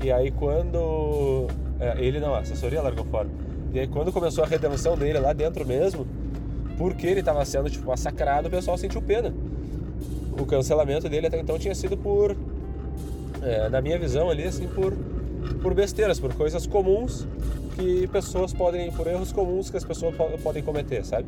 E 0.02 0.12
aí 0.12 0.30
quando 0.30 1.46
é, 1.80 1.96
ele 1.98 2.20
não, 2.20 2.34
a 2.34 2.40
assessoria 2.40 2.82
largou 2.82 3.04
fora. 3.06 3.28
E 3.72 3.80
aí 3.80 3.88
quando 3.88 4.12
começou 4.12 4.44
a 4.44 4.46
redenção 4.46 4.96
dele 4.96 5.18
lá 5.18 5.32
dentro 5.32 5.66
mesmo, 5.66 6.06
porque 6.78 7.06
ele 7.06 7.20
estava 7.20 7.44
sendo 7.44 7.68
tipo 7.68 7.86
massacrado, 7.88 8.46
o 8.46 8.50
pessoal 8.50 8.78
sentiu 8.78 9.02
pena. 9.02 9.34
O 10.40 10.46
cancelamento 10.46 11.08
dele 11.08 11.26
até 11.26 11.40
então 11.40 11.58
tinha 11.58 11.74
sido 11.74 11.96
por, 11.96 12.36
é, 13.42 13.68
na 13.68 13.82
minha 13.82 13.98
visão 13.98 14.30
ali, 14.30 14.44
assim, 14.44 14.68
por, 14.68 14.96
por 15.60 15.74
besteiras, 15.74 16.20
por 16.20 16.32
coisas 16.32 16.66
comuns 16.66 17.26
que 17.74 18.06
pessoas 18.08 18.52
podem, 18.52 18.90
por 18.92 19.06
erros 19.08 19.32
comuns 19.32 19.68
que 19.68 19.76
as 19.76 19.84
pessoas 19.84 20.14
podem 20.42 20.62
cometer, 20.62 21.04
sabe? 21.04 21.26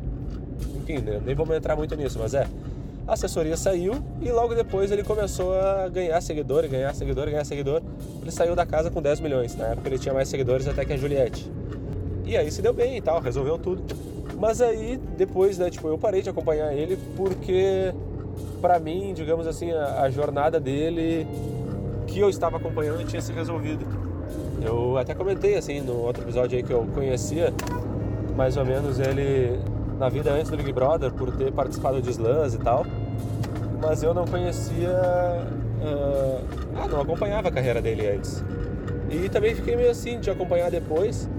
Enfim, 0.77 0.99
né, 0.99 1.21
nem 1.25 1.35
vamos 1.35 1.55
entrar 1.55 1.75
muito 1.75 1.95
nisso, 1.95 2.17
mas 2.19 2.33
é. 2.33 2.47
A 3.07 3.13
assessoria 3.13 3.57
saiu 3.57 4.01
e 4.21 4.31
logo 4.31 4.53
depois 4.53 4.91
ele 4.91 5.03
começou 5.03 5.53
a 5.53 5.89
ganhar 5.89 6.21
seguidor, 6.21 6.67
ganhar 6.67 6.93
seguidor, 6.93 7.25
ganhar 7.25 7.43
seguidor. 7.43 7.81
Ele 8.21 8.31
saiu 8.31 8.55
da 8.55 8.65
casa 8.65 8.89
com 8.89 9.01
10 9.01 9.19
milhões. 9.19 9.55
Na 9.55 9.67
época 9.67 9.89
ele 9.89 9.99
tinha 9.99 10.13
mais 10.13 10.29
seguidores 10.29 10.67
até 10.67 10.85
que 10.85 10.93
a 10.93 10.97
Juliette. 10.97 11.51
E 12.25 12.37
aí 12.37 12.49
se 12.49 12.61
deu 12.61 12.71
bem 12.71 12.97
e 12.97 13.01
tal, 13.01 13.19
resolveu 13.19 13.57
tudo. 13.57 13.83
Mas 14.41 14.59
aí 14.59 14.99
depois, 15.15 15.59
né, 15.59 15.69
tipo, 15.69 15.87
eu 15.87 15.99
parei 15.99 16.23
de 16.23 16.29
acompanhar 16.31 16.73
ele 16.73 16.97
porque 17.15 17.93
para 18.59 18.79
mim, 18.79 19.13
digamos 19.13 19.45
assim, 19.45 19.71
a, 19.71 20.01
a, 20.01 20.09
jornada 20.09 20.59
dele 20.59 21.27
que 22.07 22.19
eu 22.19 22.27
estava 22.27 22.57
acompanhando 22.57 23.05
tinha 23.05 23.21
se 23.21 23.31
resolvido. 23.31 23.85
Eu 24.59 24.97
até 24.97 25.13
comentei 25.13 25.55
assim 25.55 25.79
no 25.81 25.95
outro 25.95 26.23
episódio 26.23 26.57
aí 26.57 26.63
que 26.63 26.73
eu 26.73 26.87
conhecia 26.91 27.53
mais 28.35 28.57
ou 28.57 28.65
menos 28.65 28.99
ele 28.99 29.59
na 29.99 30.09
vida 30.09 30.31
antes 30.31 30.49
do 30.49 30.57
Big 30.57 30.73
Brother 30.73 31.11
por 31.11 31.31
ter 31.37 31.51
participado 31.51 32.01
de 32.01 32.09
slams 32.09 32.55
e 32.55 32.57
tal, 32.57 32.83
mas 33.79 34.01
eu 34.01 34.11
não 34.11 34.25
conhecia, 34.25 34.89
uh, 34.89 36.41
ah, 36.77 36.87
não 36.87 37.01
acompanhava 37.01 37.49
a 37.49 37.51
carreira 37.51 37.79
dele 37.79 38.07
antes. 38.07 38.43
E 39.07 39.29
também 39.29 39.53
fiquei 39.53 39.75
meio 39.75 39.91
assim 39.91 40.19
de 40.19 40.31
acompanhar 40.31 40.71
depois, 40.71 41.29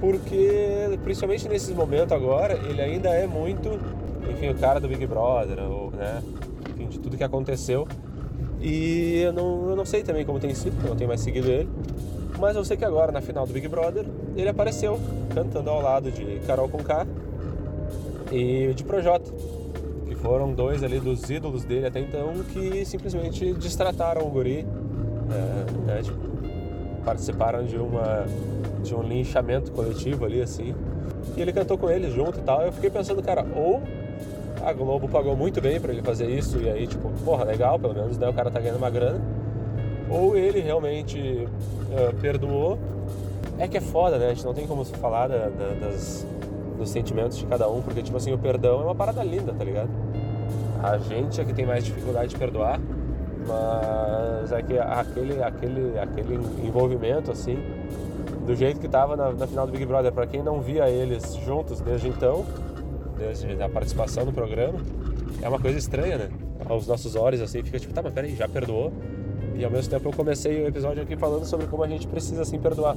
porque 0.00 0.98
principalmente 1.02 1.48
nesses 1.48 1.74
momentos 1.74 2.12
agora, 2.12 2.54
ele 2.54 2.80
ainda 2.80 3.08
é 3.10 3.26
muito, 3.26 3.78
enfim, 4.30 4.50
o 4.50 4.54
cara 4.54 4.80
do 4.80 4.88
Big 4.88 5.06
Brother, 5.06 5.58
ou, 5.62 5.90
né, 5.90 6.22
enfim, 6.70 6.86
de 6.86 6.98
tudo 6.98 7.16
que 7.16 7.24
aconteceu. 7.24 7.86
E 8.60 9.20
eu 9.20 9.32
não, 9.32 9.70
eu 9.70 9.76
não 9.76 9.84
sei 9.84 10.02
também 10.02 10.24
como 10.24 10.38
tem 10.38 10.54
sido, 10.54 10.76
não 10.86 10.96
tenho 10.96 11.08
mais 11.08 11.20
seguido 11.20 11.48
ele. 11.50 11.68
Mas 12.38 12.56
eu 12.56 12.64
sei 12.64 12.76
que 12.76 12.84
agora, 12.84 13.10
na 13.10 13.20
final 13.20 13.46
do 13.46 13.52
Big 13.52 13.66
Brother, 13.68 14.04
ele 14.36 14.48
apareceu 14.48 14.98
cantando 15.34 15.70
ao 15.70 15.80
lado 15.80 16.10
de 16.10 16.40
Carol 16.46 16.68
Conká 16.68 17.06
e 18.30 18.72
de 18.74 18.84
Projota, 18.84 19.30
que 20.06 20.14
foram 20.14 20.52
dois 20.52 20.82
ali 20.82 21.00
dos 21.00 21.28
ídolos 21.30 21.64
dele 21.64 21.86
até 21.86 22.00
então 22.00 22.32
que 22.52 22.84
simplesmente 22.84 23.52
destrataram 23.54 24.26
o 24.26 24.30
guri, 24.30 24.66
é, 25.30 25.86
né, 25.86 26.02
tipo, 26.02 26.18
participaram 27.04 27.64
de 27.64 27.76
uma 27.76 28.26
de 28.86 28.94
um 28.94 29.02
linchamento 29.02 29.72
coletivo 29.72 30.24
ali 30.24 30.40
assim. 30.40 30.74
E 31.36 31.40
ele 31.40 31.52
cantou 31.52 31.76
com 31.76 31.90
eles 31.90 32.12
junto 32.12 32.38
e 32.38 32.42
tal. 32.42 32.62
Eu 32.62 32.72
fiquei 32.72 32.90
pensando, 32.90 33.22
cara, 33.22 33.44
ou 33.54 33.82
a 34.64 34.72
Globo 34.72 35.08
pagou 35.08 35.36
muito 35.36 35.60
bem 35.60 35.80
para 35.80 35.92
ele 35.92 36.02
fazer 36.02 36.28
isso 36.28 36.60
e 36.60 36.68
aí 36.68 36.86
tipo, 36.86 37.10
porra, 37.24 37.44
legal, 37.44 37.78
pelo 37.78 37.94
menos 37.94 38.16
né, 38.18 38.28
o 38.28 38.32
cara 38.32 38.50
tá 38.50 38.58
ganhando 38.60 38.78
uma 38.78 38.90
grana. 38.90 39.20
Ou 40.08 40.36
ele 40.36 40.60
realmente 40.60 41.18
uh, 41.18 42.14
perdoou. 42.20 42.78
É 43.58 43.66
que 43.66 43.78
é 43.78 43.80
foda, 43.80 44.18
né? 44.18 44.26
A 44.26 44.34
gente 44.34 44.44
não 44.44 44.52
tem 44.52 44.66
como 44.66 44.84
falar 44.84 45.28
da, 45.28 45.48
da, 45.48 45.74
das, 45.80 46.26
dos 46.76 46.90
sentimentos 46.90 47.38
de 47.38 47.46
cada 47.46 47.68
um, 47.68 47.80
porque, 47.80 48.02
tipo 48.02 48.16
assim, 48.16 48.32
o 48.32 48.38
perdão 48.38 48.80
é 48.82 48.84
uma 48.84 48.94
parada 48.94 49.24
linda, 49.24 49.52
tá 49.52 49.64
ligado? 49.64 49.88
A 50.82 50.98
gente 50.98 51.40
é 51.40 51.44
que 51.44 51.54
tem 51.54 51.64
mais 51.64 51.82
dificuldade 51.82 52.28
de 52.28 52.36
perdoar, 52.36 52.78
mas 53.46 54.52
é 54.52 54.62
que 54.62 54.78
aquele, 54.78 55.42
aquele, 55.42 55.98
aquele 55.98 56.34
envolvimento, 56.62 57.32
assim, 57.32 57.58
do 58.46 58.54
jeito 58.54 58.80
que 58.80 58.88
tava 58.88 59.16
na, 59.16 59.32
na 59.32 59.46
final 59.46 59.66
do 59.66 59.72
Big 59.72 59.84
Brother, 59.84 60.12
para 60.12 60.26
quem 60.26 60.42
não 60.42 60.60
via 60.60 60.88
eles 60.88 61.34
juntos 61.44 61.80
desde 61.80 62.08
então, 62.08 62.46
desde 63.18 63.60
a 63.60 63.68
participação 63.68 64.24
no 64.24 64.32
programa, 64.32 64.78
é 65.42 65.48
uma 65.48 65.58
coisa 65.58 65.76
estranha, 65.76 66.16
né? 66.16 66.30
Aos 66.68 66.86
nossos 66.86 67.16
olhos, 67.16 67.40
assim, 67.40 67.62
fica 67.62 67.78
tipo, 67.78 67.92
tá, 67.92 68.02
mas 68.02 68.12
peraí, 68.12 68.34
já 68.34 68.48
perdoou? 68.48 68.92
E 69.54 69.64
ao 69.64 69.70
mesmo 69.70 69.90
tempo 69.90 70.08
eu 70.08 70.12
comecei 70.12 70.62
o 70.62 70.68
episódio 70.68 71.02
aqui 71.02 71.16
falando 71.16 71.44
sobre 71.44 71.66
como 71.66 71.82
a 71.82 71.88
gente 71.88 72.06
precisa, 72.06 72.42
assim, 72.42 72.58
perdoar. 72.58 72.96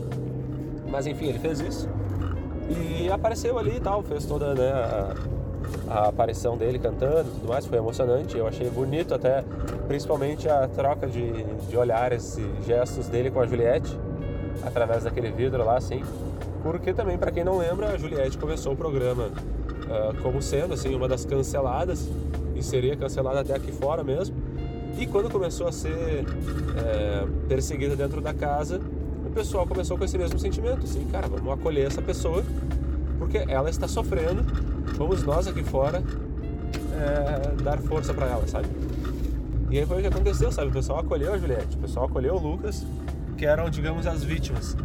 Mas 0.89 1.08
enfim, 1.08 1.27
ele 1.27 1.39
fez 1.39 1.60
isso. 1.60 1.89
E 2.70 3.10
apareceu 3.10 3.58
ali 3.58 3.77
e 3.77 3.79
tal, 3.79 4.03
fez 4.03 4.25
toda 4.25 4.53
né, 4.53 4.72
a, 4.72 5.15
a, 5.89 6.08
aparição 6.10 6.58
dele 6.58 6.77
cantando 6.77 7.29
e 7.29 7.32
tudo 7.32 7.48
mais, 7.48 7.65
foi 7.65 7.77
emocionante. 7.77 8.38
Eu 8.38 8.48
achei 8.48 8.70
bonito 8.70 9.15
até, 9.15 9.44
principalmente 9.88 10.48
a 10.48 10.68
troca 10.68 11.08
de, 11.08 11.44
de 11.44 11.77
olhares 11.77 12.38
e 12.38 12.65
gestos 12.65 13.08
dele 13.08 13.32
com 13.32 13.39
a 13.39 13.48
Juliette, 13.48 13.98
através 14.63 15.03
daquele 15.03 15.31
vidro 15.31 15.63
lá, 15.65 15.77
assim. 15.77 16.03
Porque 16.63 16.93
também, 16.93 17.17
para 17.17 17.31
quem 17.31 17.43
não 17.43 17.57
lembra, 17.57 17.89
a 17.89 17.97
Juliette 17.97 18.37
começou 18.37 18.73
o 18.73 18.75
programa 18.75 19.25
uh, 19.25 20.21
como 20.21 20.41
sendo 20.41 20.73
assim 20.73 20.93
uma 20.93 21.07
das 21.07 21.25
canceladas 21.25 22.07
e 22.55 22.61
seria 22.61 22.95
cancelada 22.95 23.39
até 23.39 23.55
aqui 23.55 23.71
fora 23.71 24.03
mesmo. 24.03 24.35
E 24.97 25.07
quando 25.07 25.29
começou 25.29 25.67
a 25.67 25.71
ser 25.71 26.25
é, 26.77 27.25
perseguida 27.47 27.95
dentro 27.95 28.19
da 28.19 28.33
casa, 28.33 28.81
o 29.25 29.29
pessoal 29.29 29.65
começou 29.65 29.97
com 29.97 30.03
esse 30.03 30.17
mesmo 30.17 30.37
sentimento, 30.37 30.83
assim, 30.83 31.05
cara, 31.09 31.27
vamos 31.27 31.53
acolher 31.53 31.87
essa 31.87 32.01
pessoa 32.01 32.43
porque 33.17 33.37
ela 33.37 33.69
está 33.69 33.87
sofrendo, 33.87 34.43
vamos 34.97 35.23
nós 35.23 35.47
aqui 35.47 35.63
fora 35.63 36.03
é, 36.93 37.63
dar 37.63 37.77
força 37.79 38.13
para 38.13 38.27
ela, 38.27 38.47
sabe? 38.47 38.67
E 39.69 39.77
aí 39.77 39.85
foi 39.85 39.97
o 39.97 40.01
que 40.01 40.07
aconteceu, 40.07 40.51
sabe? 40.51 40.69
O 40.69 40.73
pessoal 40.73 40.99
acolheu 40.99 41.33
a 41.33 41.37
Juliette, 41.37 41.77
o 41.77 41.79
pessoal 41.79 42.07
acolheu 42.07 42.35
o 42.35 42.39
Lucas, 42.39 42.85
que 43.39 43.46
eram, 43.46 43.69
digamos, 43.69 44.05
as 44.05 44.22
vítimas. 44.22 44.75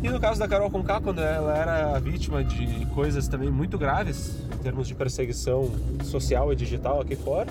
E 0.00 0.08
no 0.08 0.20
caso 0.20 0.38
da 0.38 0.46
Carol 0.46 0.70
Conká, 0.70 1.00
quando 1.00 1.20
ela 1.20 1.56
era 1.56 1.98
vítima 1.98 2.42
de 2.44 2.86
coisas 2.86 3.26
também 3.26 3.50
muito 3.50 3.76
graves, 3.76 4.36
em 4.54 4.58
termos 4.62 4.86
de 4.86 4.94
perseguição 4.94 5.68
social 6.04 6.52
e 6.52 6.56
digital 6.56 7.00
aqui 7.00 7.16
fora, 7.16 7.50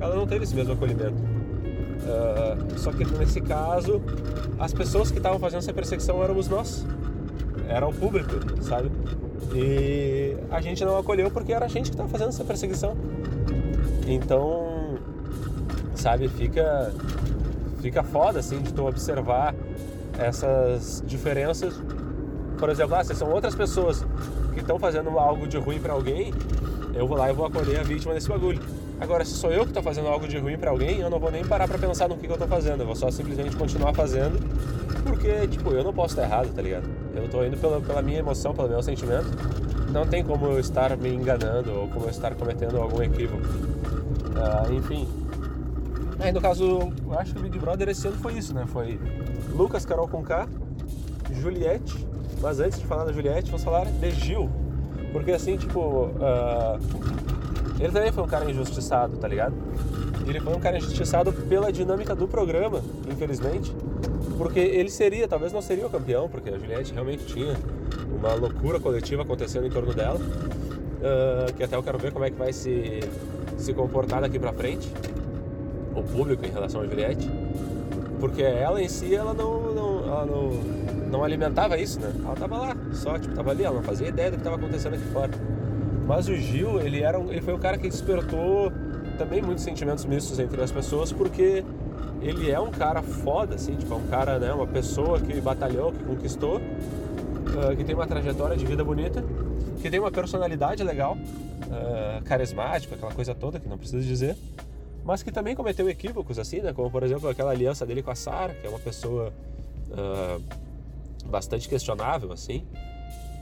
ela 0.00 0.14
não 0.14 0.26
teve 0.26 0.44
esse 0.44 0.54
mesmo 0.54 0.72
acolhimento. 0.72 1.14
Uh, 1.14 2.78
só 2.78 2.92
que 2.92 3.04
nesse 3.04 3.40
caso, 3.40 4.00
as 4.58 4.72
pessoas 4.72 5.10
que 5.10 5.18
estavam 5.18 5.38
fazendo 5.38 5.58
essa 5.58 5.72
perseguição 5.72 6.22
éramos 6.22 6.48
nós, 6.48 6.86
era 7.68 7.86
o 7.86 7.92
público, 7.92 8.32
sabe? 8.62 8.90
E 9.52 10.36
a 10.50 10.60
gente 10.60 10.84
não 10.84 10.96
acolheu 10.96 11.30
porque 11.30 11.52
era 11.52 11.64
a 11.64 11.68
gente 11.68 11.86
que 11.86 11.94
estava 11.94 12.08
fazendo 12.08 12.28
essa 12.28 12.44
perseguição. 12.44 12.96
Então, 14.06 14.98
sabe, 15.94 16.28
fica 16.28 16.92
fica 17.84 18.02
foda 18.02 18.38
assim 18.38 18.62
de 18.62 18.72
tu 18.72 18.86
observar 18.86 19.54
essas 20.18 21.02
diferenças. 21.06 21.78
Por 22.58 22.70
exemplo, 22.70 22.94
ah, 22.94 23.04
se 23.04 23.14
são 23.14 23.30
outras 23.30 23.54
pessoas 23.54 24.02
que 24.54 24.60
estão 24.60 24.78
fazendo 24.78 25.18
algo 25.18 25.46
de 25.46 25.58
ruim 25.58 25.78
para 25.78 25.92
alguém, 25.92 26.32
eu 26.94 27.06
vou 27.06 27.18
lá 27.18 27.28
e 27.28 27.34
vou 27.34 27.44
acolher 27.44 27.80
a 27.80 27.82
vítima 27.82 28.14
desse 28.14 28.26
bagulho. 28.26 28.58
Agora, 28.98 29.22
se 29.22 29.32
sou 29.32 29.50
eu 29.50 29.64
que 29.64 29.70
estou 29.70 29.82
fazendo 29.82 30.08
algo 30.08 30.26
de 30.26 30.38
ruim 30.38 30.56
para 30.56 30.70
alguém, 30.70 31.00
eu 31.00 31.10
não 31.10 31.18
vou 31.18 31.30
nem 31.30 31.44
parar 31.44 31.68
para 31.68 31.76
pensar 31.76 32.08
no 32.08 32.16
que, 32.16 32.22
que 32.22 32.32
eu 32.32 32.36
estou 32.36 32.48
fazendo. 32.48 32.80
Eu 32.80 32.86
vou 32.86 32.96
só 32.96 33.10
simplesmente 33.10 33.54
continuar 33.54 33.92
fazendo, 33.92 34.38
porque, 35.02 35.46
tipo, 35.48 35.70
eu 35.72 35.84
não 35.84 35.92
posso 35.92 36.14
estar 36.14 36.22
errado, 36.22 36.54
tá 36.54 36.62
ligado? 36.62 36.88
Eu 37.14 37.24
estou 37.24 37.44
indo 37.44 37.58
pela, 37.58 37.82
pela 37.82 38.00
minha 38.00 38.20
emoção, 38.20 38.54
pelo 38.54 38.68
meu 38.68 38.82
sentimento. 38.82 39.26
Não 39.92 40.06
tem 40.06 40.24
como 40.24 40.46
eu 40.46 40.58
estar 40.58 40.96
me 40.96 41.12
enganando 41.12 41.70
ou 41.70 41.88
como 41.88 42.06
eu 42.06 42.10
estar 42.10 42.34
cometendo 42.34 42.80
algum 42.80 43.02
equívoco. 43.02 43.42
Uh, 43.42 44.72
enfim. 44.72 45.06
Aí, 46.18 46.32
no 46.32 46.40
caso, 46.40 46.92
acho 47.18 47.34
que 47.34 47.40
o 47.40 47.42
Big 47.42 47.58
Brother 47.58 47.88
esse 47.88 48.06
ano 48.06 48.16
foi 48.18 48.34
isso, 48.34 48.54
né? 48.54 48.64
Foi 48.66 48.98
Lucas 49.54 49.84
Carol 49.84 50.08
com 50.08 50.22
K, 50.22 50.48
Juliette. 51.32 52.06
Mas 52.40 52.60
antes 52.60 52.78
de 52.78 52.86
falar 52.86 53.04
da 53.04 53.12
Juliette, 53.12 53.50
vamos 53.50 53.64
falar 53.64 53.86
de 53.86 54.10
Gil. 54.10 54.50
Porque 55.12 55.32
assim, 55.32 55.56
tipo, 55.56 55.80
uh, 55.80 56.78
ele 57.80 57.92
também 57.92 58.12
foi 58.12 58.24
um 58.24 58.26
cara 58.26 58.50
injustiçado, 58.50 59.16
tá 59.16 59.26
ligado? 59.26 59.54
Ele 60.26 60.40
foi 60.40 60.54
um 60.54 60.60
cara 60.60 60.78
injustiçado 60.78 61.32
pela 61.32 61.72
dinâmica 61.72 62.14
do 62.14 62.26
programa, 62.26 62.80
infelizmente. 63.10 63.74
Porque 64.38 64.58
ele 64.58 64.90
seria, 64.90 65.28
talvez 65.28 65.52
não 65.52 65.62
seria 65.62 65.86
o 65.86 65.90
campeão, 65.90 66.28
porque 66.28 66.50
a 66.50 66.58
Juliette 66.58 66.92
realmente 66.92 67.24
tinha 67.26 67.54
uma 68.10 68.34
loucura 68.34 68.80
coletiva 68.80 69.22
acontecendo 69.22 69.66
em 69.66 69.70
torno 69.70 69.92
dela. 69.92 70.18
Uh, 70.18 71.52
que 71.54 71.62
até 71.62 71.76
eu 71.76 71.82
quero 71.82 71.98
ver 71.98 72.12
como 72.12 72.24
é 72.24 72.30
que 72.30 72.36
vai 72.36 72.52
se, 72.52 73.00
se 73.58 73.74
comportar 73.74 74.22
daqui 74.22 74.38
pra 74.38 74.52
frente 74.52 74.90
o 75.94 76.02
público 76.02 76.44
em 76.44 76.50
relação 76.50 76.80
a 76.80 76.86
Juliette. 76.86 77.30
Porque 78.20 78.42
ela 78.42 78.80
em 78.80 78.88
si, 78.88 79.14
ela 79.14 79.34
não, 79.34 79.74
não, 79.74 79.98
ela 80.04 80.26
não, 80.26 80.50
não 81.10 81.24
alimentava 81.24 81.76
isso, 81.78 82.00
né? 82.00 82.12
Ela 82.24 82.34
tava 82.34 82.58
lá, 82.58 82.76
só, 82.92 83.18
tipo, 83.18 83.34
tava 83.34 83.50
ali, 83.50 83.64
ela 83.64 83.76
não 83.76 83.82
fazia 83.82 84.08
ideia 84.08 84.30
do 84.30 84.34
que 84.34 84.40
estava 84.40 84.56
acontecendo 84.56 84.94
aqui 84.94 85.04
fora. 85.06 85.30
Mas 86.06 86.28
o 86.28 86.34
Gil, 86.34 86.80
ele, 86.80 87.02
era 87.02 87.18
um, 87.18 87.30
ele 87.30 87.40
foi 87.40 87.54
um 87.54 87.58
cara 87.58 87.78
que 87.78 87.88
despertou 87.88 88.72
também 89.18 89.42
muitos 89.42 89.64
sentimentos 89.64 90.04
mistos 90.04 90.38
entre 90.38 90.60
as 90.62 90.72
pessoas, 90.72 91.12
porque 91.12 91.64
ele 92.20 92.50
é 92.50 92.58
um 92.58 92.70
cara 92.70 93.02
foda, 93.02 93.54
assim, 93.54 93.74
tipo, 93.76 93.92
é 93.92 93.96
um 93.96 94.06
cara, 94.06 94.38
né, 94.38 94.52
uma 94.52 94.66
pessoa 94.66 95.20
que 95.20 95.38
batalhou, 95.40 95.92
que 95.92 96.02
conquistou, 96.04 96.56
uh, 96.56 97.76
que 97.76 97.84
tem 97.84 97.94
uma 97.94 98.06
trajetória 98.06 98.56
de 98.56 98.64
vida 98.64 98.82
bonita, 98.82 99.24
que 99.80 99.90
tem 99.90 100.00
uma 100.00 100.10
personalidade 100.10 100.82
legal, 100.82 101.16
uh, 101.16 102.22
carismática, 102.24 102.94
aquela 102.94 103.12
coisa 103.12 103.34
toda 103.34 103.60
que 103.60 103.68
não 103.68 103.76
precisa 103.76 104.02
dizer, 104.02 104.36
mas 105.04 105.22
que 105.22 105.30
também 105.30 105.54
cometeu 105.54 105.88
equívocos, 105.88 106.38
assim, 106.38 106.60
né, 106.60 106.72
como 106.72 106.90
por 106.90 107.02
exemplo 107.02 107.28
aquela 107.28 107.50
aliança 107.50 107.84
dele 107.84 108.02
com 108.02 108.10
a 108.10 108.14
Sara, 108.14 108.54
que 108.54 108.66
é 108.66 108.70
uma 108.70 108.78
pessoa 108.78 109.32
uh, 109.90 110.42
bastante 111.26 111.68
questionável, 111.68 112.32
assim, 112.32 112.64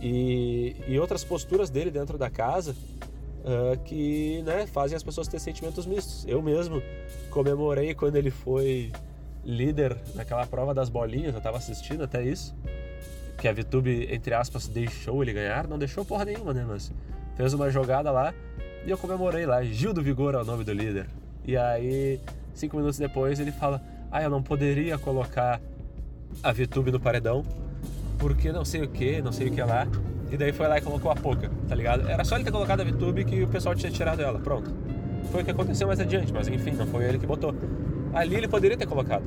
e, 0.01 0.75
e 0.89 0.99
outras 0.99 1.23
posturas 1.23 1.71
dele 1.71 1.91
dentro 1.91 2.19
da 2.19 2.29
casa 2.29 2.73
uh, 2.73 3.79
que 3.85 4.43
né, 4.43 4.67
fazem 4.67 4.97
as 4.97 5.03
pessoas 5.03 5.29
ter 5.29 5.39
sentimentos 5.39 5.87
mistos. 5.87 6.27
Eu 6.27 6.43
mesmo 6.43 6.83
comemorei 7.31 7.95
quando 7.95 8.17
ele 8.17 8.31
foi 8.31 8.91
líder 9.45 9.97
naquela 10.17 10.45
prova 10.47 10.75
das 10.75 10.89
bolinhas, 10.89 11.33
eu 11.33 11.39
estava 11.39 11.59
assistindo 11.59 12.03
até 12.03 12.25
isso, 12.25 12.55
que 13.39 13.47
a 13.47 13.53
VTube, 13.53 14.09
entre 14.11 14.35
aspas, 14.35 14.67
deixou 14.67 15.23
ele 15.23 15.33
ganhar, 15.33 15.69
não 15.69 15.79
deixou 15.79 16.05
porra 16.05 16.25
nenhuma, 16.25 16.53
né, 16.53 16.65
mas 16.67 16.93
fez 17.37 17.55
uma 17.55 17.71
jogada 17.71 18.11
lá 18.11 18.35
e 18.85 18.91
eu 18.91 18.99
comemorei 18.99 19.47
lá, 19.47 19.63
Gil 19.63 19.93
do 19.93 20.03
Vigor 20.03 20.35
é 20.35 20.39
o 20.39 20.45
nome 20.45 20.65
do 20.65 20.73
líder. 20.73 21.07
E 21.45 21.57
aí, 21.57 22.21
cinco 22.55 22.77
minutos 22.77 22.99
depois, 22.99 23.41
ele 23.41 23.53
fala, 23.53 23.83
ah, 24.11 24.23
eu 24.23 24.31
não 24.31 24.43
poderia 24.43 24.97
colocar 24.99 25.61
a 26.43 26.53
VTube 26.53 26.91
no 26.91 27.01
paredão, 27.01 27.43
porque 28.19 28.53
não 28.53 28.65
sei 28.65 28.83
o 28.83 28.89
que, 28.89 29.21
não 29.21 29.33
sei 29.33 29.49
o 29.49 29.51
que 29.51 29.63
lá. 29.63 29.87
E 30.31 30.37
daí 30.37 30.53
foi 30.53 30.67
lá 30.67 30.79
e 30.79 30.81
colocou 30.81 31.11
a 31.11 31.15
Poca, 31.15 31.51
tá 31.69 31.75
ligado? 31.75 32.09
Era 32.09 32.25
só 32.25 32.37
ele 32.37 32.45
ter 32.45 32.53
colocado 32.53 32.81
a 32.81 32.85
VTube 32.85 33.25
que 33.25 33.43
o 33.43 33.49
pessoal 33.49 33.75
tinha 33.75 33.91
tirado 33.93 34.23
ela, 34.23 34.39
pronto. 34.39 34.73
Foi 35.31 35.43
o 35.43 35.45
que 35.45 35.51
aconteceu 35.51 35.87
mais 35.87 36.01
adiante, 36.01 36.33
mas 36.33 36.49
enfim, 36.49 36.73
não 36.73 36.87
foi 36.87 37.05
ele 37.05 37.19
que 37.19 37.27
botou. 37.27 37.55
Ali 38.15 38.37
ele 38.37 38.49
poderia 38.49 38.77
ter 38.77 38.87
colocado. 38.87 39.25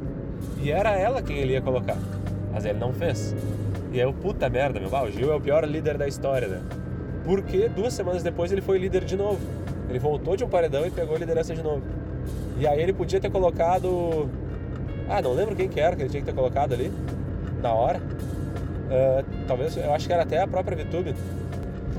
E 0.62 0.72
era 0.72 0.96
ela 0.96 1.22
quem 1.22 1.38
ele 1.38 1.54
ia 1.54 1.62
colocar. 1.62 1.98
Mas 2.52 2.66
ele 2.66 2.80
não 2.80 2.94
fez. 2.94 3.36
E 3.92 4.02
aí, 4.02 4.14
puta 4.14 4.50
merda, 4.50 4.80
meu. 4.80 4.90
o 4.90 5.12
Gil 5.12 5.32
é 5.32 5.36
o 5.36 5.42
pior 5.42 5.64
líder 5.66 5.98
da 5.98 6.08
história, 6.08 6.48
né? 6.48 6.62
Porque 7.24 7.70
duas 7.70 7.94
semanas 7.94 8.24
depois 8.24 8.52
ele 8.52 8.62
foi 8.62 8.78
líder 8.78 9.04
de 9.04 9.16
novo. 9.16 9.40
Ele 9.90 10.00
voltou 10.00 10.36
de 10.36 10.44
um 10.44 10.50
paredão 10.50 10.86
e 10.86 10.92
pegou 10.92 11.16
a 11.16 11.20
liderança 11.20 11.54
de 11.54 11.62
novo. 11.62 11.82
E 12.58 12.68
aí 12.68 12.82
ele 12.82 12.94
podia 12.94 13.20
ter 13.20 13.30
colocado. 13.30 14.30
Ah, 15.10 15.22
não 15.22 15.34
lembro 15.34 15.56
quem 15.56 15.68
que 15.68 15.80
era 15.80 15.96
que 15.96 16.02
ele 16.02 16.10
tinha 16.10 16.22
que 16.22 16.28
ter 16.28 16.36
colocado 16.36 16.74
ali. 16.74 16.92
Na 17.62 17.74
hora. 17.74 18.00
Uh, 18.00 19.26
talvez, 19.48 19.76
eu 19.78 19.94
acho 19.94 20.06
que 20.08 20.14
era 20.14 20.24
até 20.24 20.42
a 20.42 20.48
própria 20.48 20.78
VTube, 20.78 21.16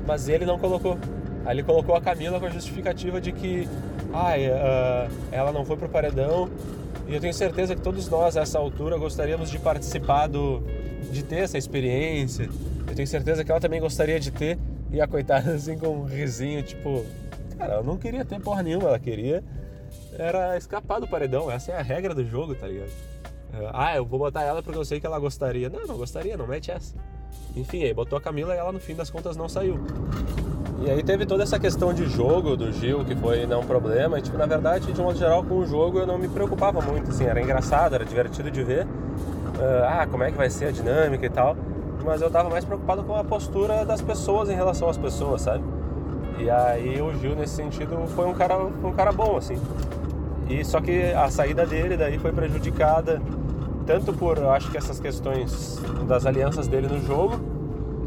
mas 0.05 0.29
ele 0.29 0.45
não 0.45 0.57
colocou. 0.57 0.97
Aí 1.45 1.55
ele 1.55 1.63
colocou 1.63 1.95
a 1.95 2.01
Camila 2.01 2.39
com 2.39 2.45
a 2.45 2.49
justificativa 2.49 3.19
de 3.19 3.31
que 3.31 3.67
ah, 4.13 4.33
uh, 4.35 5.13
ela 5.31 5.51
não 5.51 5.65
foi 5.65 5.77
pro 5.77 5.89
paredão 5.89 6.49
e 7.07 7.15
eu 7.15 7.21
tenho 7.21 7.33
certeza 7.33 7.75
que 7.75 7.81
todos 7.81 8.09
nós 8.09 8.35
a 8.35 8.41
essa 8.41 8.59
altura 8.59 8.97
gostaríamos 8.97 9.49
de 9.49 9.59
participar 9.59 10.27
do, 10.27 10.61
de 11.11 11.23
ter 11.23 11.39
essa 11.39 11.57
experiência. 11.57 12.49
Eu 12.87 12.95
tenho 12.95 13.07
certeza 13.07 13.43
que 13.43 13.51
ela 13.51 13.61
também 13.61 13.79
gostaria 13.79 14.19
de 14.19 14.31
ter 14.31 14.57
e 14.91 14.99
a 14.99 15.07
coitada 15.07 15.51
assim 15.51 15.77
com 15.77 15.87
um 15.87 16.03
risinho 16.03 16.61
tipo, 16.63 17.05
cara, 17.57 17.75
ela 17.75 17.83
não 17.83 17.97
queria 17.97 18.25
ter 18.25 18.39
porra 18.41 18.63
nenhuma, 18.63 18.89
ela 18.89 18.99
queria 18.99 19.43
era 20.17 20.57
escapar 20.57 20.99
do 20.99 21.07
paredão. 21.07 21.49
Essa 21.49 21.71
é 21.71 21.77
a 21.77 21.81
regra 21.81 22.13
do 22.13 22.25
jogo, 22.25 22.55
tá 22.55 22.67
ligado? 22.67 22.91
É, 23.53 23.69
ah, 23.73 23.95
eu 23.95 24.05
vou 24.05 24.19
botar 24.19 24.43
ela 24.43 24.61
porque 24.61 24.77
eu 24.77 24.85
sei 24.85 24.99
que 24.99 25.05
ela 25.05 25.19
gostaria. 25.19 25.69
Não, 25.69 25.85
não 25.85 25.97
gostaria, 25.97 26.35
não 26.35 26.47
mete 26.47 26.71
essa. 26.71 26.95
Enfim, 27.55 27.83
aí 27.83 27.93
botou 27.93 28.17
a 28.17 28.21
Camila 28.21 28.53
e 28.53 28.57
ela 28.57 28.71
no 28.71 28.79
fim 28.79 28.95
das 28.95 29.09
contas 29.09 29.35
não 29.35 29.47
saiu. 29.47 29.79
E 30.79 30.91
aí 30.91 31.01
teve 31.01 31.25
toda 31.25 31.43
essa 31.43 31.59
questão 31.59 31.93
de 31.93 32.05
jogo 32.05 32.55
do 32.55 32.71
Gil, 32.71 33.03
que 33.03 33.15
foi 33.15 33.47
não 33.47 33.61
um 33.61 33.65
problema. 33.65 34.19
E, 34.19 34.21
tipo, 34.21 34.37
na 34.37 34.45
verdade, 34.45 34.91
de 34.91 35.01
modo 35.01 35.17
geral, 35.17 35.43
com 35.43 35.55
o 35.55 35.65
jogo 35.65 35.99
eu 35.99 36.05
não 36.05 36.17
me 36.17 36.27
preocupava 36.27 36.81
muito, 36.81 37.09
assim, 37.09 37.25
era 37.25 37.41
engraçado, 37.41 37.95
era 37.95 38.05
divertido 38.05 38.51
de 38.51 38.63
ver. 38.63 38.85
Uh, 38.85 39.85
ah, 39.87 40.07
como 40.09 40.23
é 40.23 40.31
que 40.31 40.37
vai 40.37 40.49
ser 40.49 40.65
a 40.65 40.71
dinâmica 40.71 41.25
e 41.25 41.29
tal. 41.29 41.57
Mas 42.05 42.21
eu 42.21 42.29
tava 42.29 42.49
mais 42.49 42.63
preocupado 42.63 43.03
com 43.03 43.15
a 43.15 43.23
postura 43.23 43.83
das 43.85 44.01
pessoas 44.01 44.49
em 44.49 44.55
relação 44.55 44.87
às 44.87 44.97
pessoas, 44.97 45.41
sabe? 45.41 45.63
E 46.37 46.49
aí 46.49 47.01
o 47.01 47.11
Gil, 47.17 47.35
nesse 47.35 47.55
sentido, 47.55 48.05
foi 48.09 48.27
um 48.27 48.33
cara, 48.33 48.57
um 48.59 48.93
cara 48.93 49.11
bom, 49.11 49.35
assim. 49.35 49.59
E 50.49 50.63
só 50.63 50.79
que 50.79 51.11
a 51.13 51.29
saída 51.29 51.65
dele 51.65 51.97
daí 51.97 52.17
foi 52.17 52.31
prejudicada 52.31 53.21
tanto 53.87 54.11
por, 54.11 54.37
eu 54.37 54.51
acho 54.51 54.69
que 54.69 54.77
essas 54.77 54.99
questões 54.99 55.81
das 56.05 56.25
alianças 56.25 56.67
dele 56.67 56.87
no 56.87 56.99
jogo, 57.05 57.39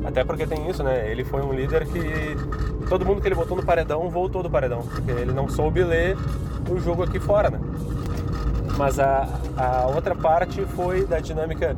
até 0.05 0.23
porque 0.23 0.47
tem 0.47 0.69
isso, 0.69 0.83
né? 0.83 1.11
Ele 1.11 1.25
foi 1.25 1.41
um 1.43 1.53
líder 1.55 1.87
que 1.87 2.37
todo 2.87 3.05
mundo 3.05 3.23
que 3.23 3.29
ele 3.29 3.35
botou 3.35 3.57
no 3.57 3.65
paredão 3.65 4.11
voltou 4.11 4.43
do 4.43 4.51
paredão, 4.51 4.83
porque 4.83 5.11
ele 5.11 5.33
não 5.33 5.49
soube 5.49 5.83
ler 5.83 6.17
o 6.71 6.79
jogo 6.79 7.03
aqui 7.03 7.19
fora, 7.19 7.51
né? 7.51 7.59
Mas 8.77 9.01
a, 9.01 9.27
a 9.57 9.87
outra 9.87 10.15
parte 10.15 10.61
foi 10.67 11.07
da 11.07 11.19
dinâmica 11.19 11.75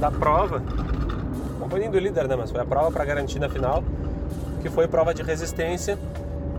da 0.00 0.10
prova, 0.10 0.62
não 1.60 1.68
foi 1.68 1.80
nem 1.80 1.90
do 1.90 1.98
líder, 1.98 2.26
né? 2.26 2.36
Mas 2.36 2.50
foi 2.50 2.62
a 2.62 2.64
prova 2.64 2.90
para 2.90 3.04
garantir 3.04 3.38
na 3.38 3.48
final, 3.48 3.84
que 4.62 4.70
foi 4.70 4.88
prova 4.88 5.12
de 5.12 5.22
resistência 5.22 5.98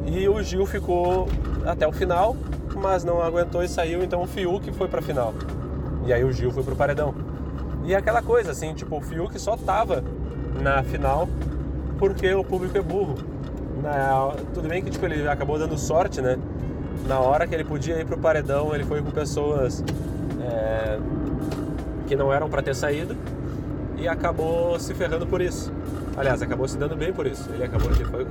e 0.06 0.30
o 0.30 0.42
Gil 0.44 0.68
ficou 0.68 1.28
até 1.66 1.88
o 1.88 1.92
final 1.92 2.36
mas 2.76 3.04
não 3.04 3.22
aguentou 3.22 3.64
e 3.64 3.68
saiu, 3.68 4.04
então 4.04 4.22
o 4.22 4.28
Fiuk 4.28 4.72
foi 4.74 4.88
pra 4.88 5.02
final. 5.02 5.34
E 6.06 6.14
aí 6.14 6.24
o 6.24 6.32
Gil 6.32 6.52
foi 6.52 6.64
pro 6.64 6.76
paredão. 6.76 7.14
E 7.84 7.96
aquela 7.96 8.22
coisa, 8.22 8.52
assim, 8.52 8.74
tipo, 8.74 8.98
o 8.98 9.02
Fiuk 9.02 9.40
só 9.40 9.56
tava 9.56 10.04
na 10.62 10.84
final 10.84 11.28
porque 11.98 12.34
o 12.34 12.44
público 12.44 12.78
é 12.78 12.82
burro. 12.82 13.16
Na, 13.82 14.34
tudo 14.54 14.68
bem 14.68 14.84
que 14.84 14.90
tipo, 14.90 15.06
ele 15.06 15.28
acabou 15.28 15.58
dando 15.58 15.78
sorte, 15.78 16.22
né? 16.22 16.38
na 17.08 17.20
hora 17.20 17.46
que 17.46 17.54
ele 17.54 17.64
podia 17.64 18.00
ir 18.00 18.06
pro 18.06 18.18
paredão, 18.18 18.74
ele 18.74 18.84
foi 18.84 19.02
com 19.02 19.12
pessoas 19.12 19.84
é, 20.42 20.98
que 22.08 22.16
não 22.16 22.34
eram 22.34 22.50
para 22.50 22.62
ter 22.62 22.76
saído 22.76 23.16
e 23.98 24.08
acabou 24.08 24.80
se 24.80 24.94
ferrando 24.94 25.28
por 25.28 25.42
isso. 25.42 25.72
Aliás, 26.18 26.42
acabou 26.42 26.68
se 26.68 26.78
dando 26.78 26.96
bem 26.96 27.14
por 27.14 27.28
isso. 27.28 27.50
Ele 27.52 27.64
acabou, 27.64 27.92
ele 27.92 28.06
foi 28.06 28.26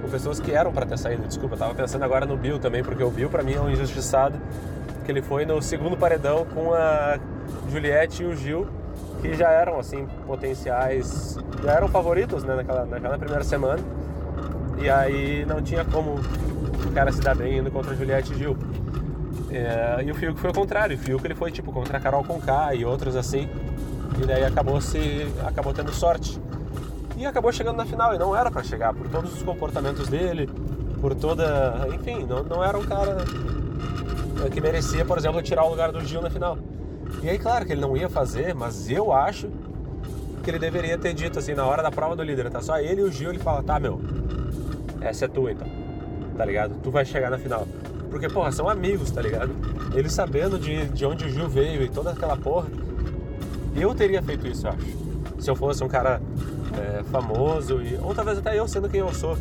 com 0.00 0.08
pessoas 0.08 0.40
que 0.40 0.52
eram 0.52 0.72
para 0.72 0.86
ter 0.86 0.98
saído. 0.98 1.26
Desculpa, 1.26 1.54
eu 1.54 1.58
tava 1.58 1.74
pensando 1.74 2.02
agora 2.02 2.26
no 2.26 2.36
Bill 2.36 2.58
também, 2.58 2.82
porque 2.82 3.02
o 3.02 3.10
Bill 3.10 3.28
para 3.28 3.42
mim 3.42 3.54
é 3.54 3.60
um 3.60 3.70
injustiçado, 3.70 4.38
que 5.04 5.10
ele 5.10 5.22
foi 5.22 5.44
no 5.44 5.60
segundo 5.62 5.96
paredão 5.96 6.44
com 6.46 6.72
a 6.74 7.18
Juliette 7.70 8.22
e 8.22 8.26
o 8.26 8.36
Gil, 8.36 8.66
que 9.20 9.34
já 9.34 9.50
eram 9.50 9.78
assim 9.78 10.06
potenciais, 10.26 11.38
já 11.62 11.72
eram 11.72 11.88
favoritos, 11.88 12.42
né, 12.44 12.54
naquela, 12.54 12.84
naquela 12.84 13.18
primeira 13.18 13.44
semana. 13.44 13.82
E 14.78 14.88
aí 14.88 15.44
não 15.46 15.60
tinha 15.60 15.84
como 15.84 16.20
o 16.86 16.92
cara 16.92 17.12
se 17.12 17.20
dar 17.20 17.36
bem 17.36 17.58
indo 17.58 17.70
contra 17.70 17.92
a 17.92 17.94
Juliette 17.94 18.32
e 18.32 18.36
Gil. 18.36 18.56
É, 19.50 20.02
e 20.04 20.10
o 20.10 20.14
Fiuk 20.14 20.38
foi 20.38 20.50
o 20.50 20.54
contrário, 20.54 20.96
o 20.96 20.98
Fiuk 20.98 21.24
ele 21.24 21.34
foi 21.34 21.50
tipo 21.50 21.72
contra 21.72 21.98
a 21.98 22.00
Carol 22.00 22.22
Conká 22.24 22.74
e 22.74 22.84
outros 22.84 23.16
assim. 23.16 23.48
E 24.22 24.26
daí 24.26 24.44
acabou 24.44 24.80
se 24.80 25.26
acabou 25.44 25.72
tendo 25.72 25.92
sorte. 25.92 26.40
E 27.20 27.26
acabou 27.26 27.52
chegando 27.52 27.76
na 27.76 27.84
final 27.84 28.14
e 28.14 28.18
não 28.18 28.34
era 28.34 28.50
para 28.50 28.62
chegar 28.62 28.94
por 28.94 29.06
todos 29.06 29.34
os 29.34 29.42
comportamentos 29.42 30.08
dele, 30.08 30.48
por 31.02 31.14
toda, 31.14 31.86
enfim, 31.94 32.24
não, 32.24 32.42
não 32.42 32.64
era 32.64 32.78
um 32.78 32.82
cara 32.82 33.18
que 34.50 34.58
merecia, 34.58 35.04
por 35.04 35.18
exemplo, 35.18 35.42
tirar 35.42 35.64
o 35.64 35.68
lugar 35.68 35.92
do 35.92 36.02
Gil 36.02 36.22
na 36.22 36.30
final. 36.30 36.56
E 37.22 37.28
aí, 37.28 37.38
claro 37.38 37.66
que 37.66 37.72
ele 37.72 37.80
não 37.82 37.94
ia 37.94 38.08
fazer, 38.08 38.54
mas 38.54 38.88
eu 38.88 39.12
acho 39.12 39.50
que 40.42 40.50
ele 40.50 40.58
deveria 40.58 40.96
ter 40.96 41.12
dito 41.12 41.38
assim, 41.38 41.52
na 41.52 41.66
hora 41.66 41.82
da 41.82 41.90
prova 41.90 42.16
do 42.16 42.22
líder, 42.22 42.48
tá 42.48 42.62
só 42.62 42.78
ele 42.78 43.02
e 43.02 43.04
o 43.04 43.12
Gil, 43.12 43.28
ele 43.28 43.38
fala, 43.38 43.62
tá, 43.62 43.78
meu, 43.78 44.00
essa 45.02 45.26
é 45.26 45.28
tua 45.28 45.52
então, 45.52 45.68
tá 46.38 46.44
ligado? 46.46 46.76
Tu 46.82 46.90
vai 46.90 47.04
chegar 47.04 47.28
na 47.28 47.36
final. 47.36 47.68
Porque, 48.08 48.30
porra, 48.30 48.50
são 48.50 48.66
amigos, 48.66 49.10
tá 49.10 49.20
ligado? 49.20 49.54
Ele 49.94 50.08
sabendo 50.08 50.58
de, 50.58 50.86
de 50.88 51.04
onde 51.04 51.26
o 51.26 51.28
Gil 51.28 51.50
veio 51.50 51.82
e 51.82 51.88
toda 51.90 52.12
aquela 52.12 52.38
porra, 52.38 52.68
eu 53.76 53.94
teria 53.94 54.22
feito 54.22 54.46
isso, 54.46 54.66
eu 54.66 54.70
acho. 54.70 55.00
Se 55.38 55.50
eu 55.50 55.54
fosse 55.54 55.84
um 55.84 55.88
cara 55.88 56.18
é, 56.80 57.02
famoso, 57.10 57.82
e, 57.82 57.96
ou 57.98 58.14
talvez 58.14 58.38
até 58.38 58.58
eu 58.58 58.66
sendo 58.66 58.88
quem 58.88 59.00
eu 59.00 59.12
sou. 59.12 59.36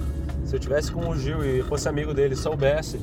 Se 0.46 0.56
eu 0.56 0.60
tivesse 0.60 0.92
com 0.92 1.08
o 1.08 1.18
Gil 1.18 1.44
e 1.44 1.64
fosse 1.64 1.88
amigo 1.88 2.14
dele, 2.14 2.36
soubesse 2.36 2.98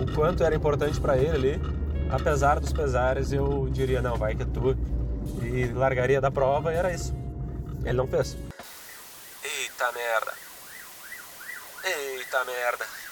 o 0.00 0.12
quanto 0.14 0.42
era 0.42 0.54
importante 0.54 1.00
para 1.00 1.16
ele 1.16 1.30
ali, 1.30 1.60
apesar 2.10 2.60
dos 2.60 2.72
pesares, 2.72 3.32
eu 3.32 3.68
diria, 3.70 4.00
não, 4.00 4.16
vai 4.16 4.34
que 4.34 4.42
é 4.42 4.46
tu. 4.46 4.76
E 5.42 5.66
largaria 5.66 6.20
da 6.20 6.30
prova 6.30 6.72
e 6.72 6.76
era 6.76 6.92
isso. 6.92 7.14
Ele 7.84 7.96
não 7.96 8.06
fez. 8.06 8.36
Eita 9.42 9.92
merda. 9.92 10.32
Eita 11.84 12.44
merda. 12.44 13.03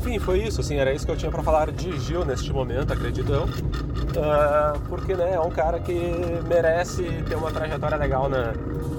Enfim, 0.00 0.18
foi 0.18 0.42
isso, 0.42 0.62
assim, 0.62 0.76
era 0.76 0.94
isso 0.94 1.04
que 1.04 1.12
eu 1.12 1.16
tinha 1.16 1.30
para 1.30 1.42
falar 1.42 1.70
de 1.70 2.00
Gil 2.00 2.24
neste 2.24 2.50
momento, 2.54 2.90
acredito 2.90 3.30
eu. 3.30 3.42
Uh, 3.44 4.80
porque, 4.88 5.14
né, 5.14 5.34
é 5.34 5.40
um 5.40 5.50
cara 5.50 5.78
que 5.78 5.92
merece 6.48 7.02
ter 7.28 7.34
uma 7.34 7.50
trajetória 7.50 7.98
legal 7.98 8.26
na, 8.26 8.54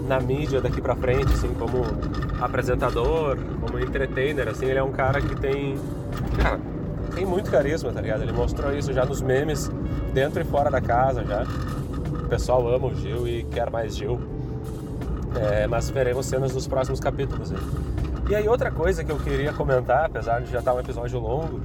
na 0.07 0.19
mídia 0.19 0.61
daqui 0.61 0.79
para 0.79 0.95
frente, 0.95 1.33
assim, 1.33 1.51
como 1.55 1.83
apresentador, 2.39 3.35
como 3.59 3.79
entertainer, 3.79 4.47
assim, 4.47 4.67
ele 4.67 4.77
é 4.77 4.83
um 4.83 4.91
cara 4.91 5.19
que 5.19 5.35
tem, 5.37 5.75
cara, 6.39 6.59
tem 7.15 7.25
muito 7.25 7.49
carisma, 7.49 7.91
tá 7.91 7.99
ligado? 7.99 8.21
Ele 8.21 8.31
mostrou 8.31 8.71
isso 8.71 8.93
já 8.93 9.03
nos 9.03 9.23
memes, 9.23 9.71
dentro 10.13 10.39
e 10.39 10.45
fora 10.45 10.69
da 10.69 10.79
casa 10.79 11.25
já. 11.25 11.43
O 11.43 12.27
pessoal 12.27 12.67
ama 12.69 12.87
o 12.87 12.95
Gil 12.95 13.27
e 13.27 13.43
quer 13.45 13.71
mais 13.71 13.95
Gil. 13.95 14.21
É, 15.35 15.65
mas 15.65 15.89
veremos 15.89 16.27
cenas 16.27 16.51
dos 16.51 16.67
próximos 16.67 16.99
capítulos. 16.99 17.51
Hein? 17.51 17.57
E 18.31 18.35
aí 18.35 18.47
outra 18.47 18.71
coisa 18.71 19.03
que 19.03 19.11
eu 19.11 19.19
queria 19.19 19.51
comentar, 19.51 20.05
apesar 20.05 20.39
de 20.39 20.49
já 20.49 20.59
estar 20.59 20.73
um 20.73 20.79
episódio 20.79 21.19
longo, 21.19 21.59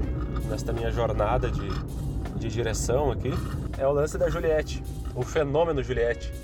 nesta 0.49 0.73
minha 0.73 0.91
jornada 0.91 1.49
de, 1.49 1.69
de 2.41 2.49
direção 2.49 3.13
aqui, 3.13 3.31
é 3.79 3.87
o 3.87 3.93
lance 3.93 4.19
da 4.19 4.29
Juliette, 4.29 4.83
o 5.15 5.23
fenômeno 5.23 5.81
Juliette. 5.81 6.35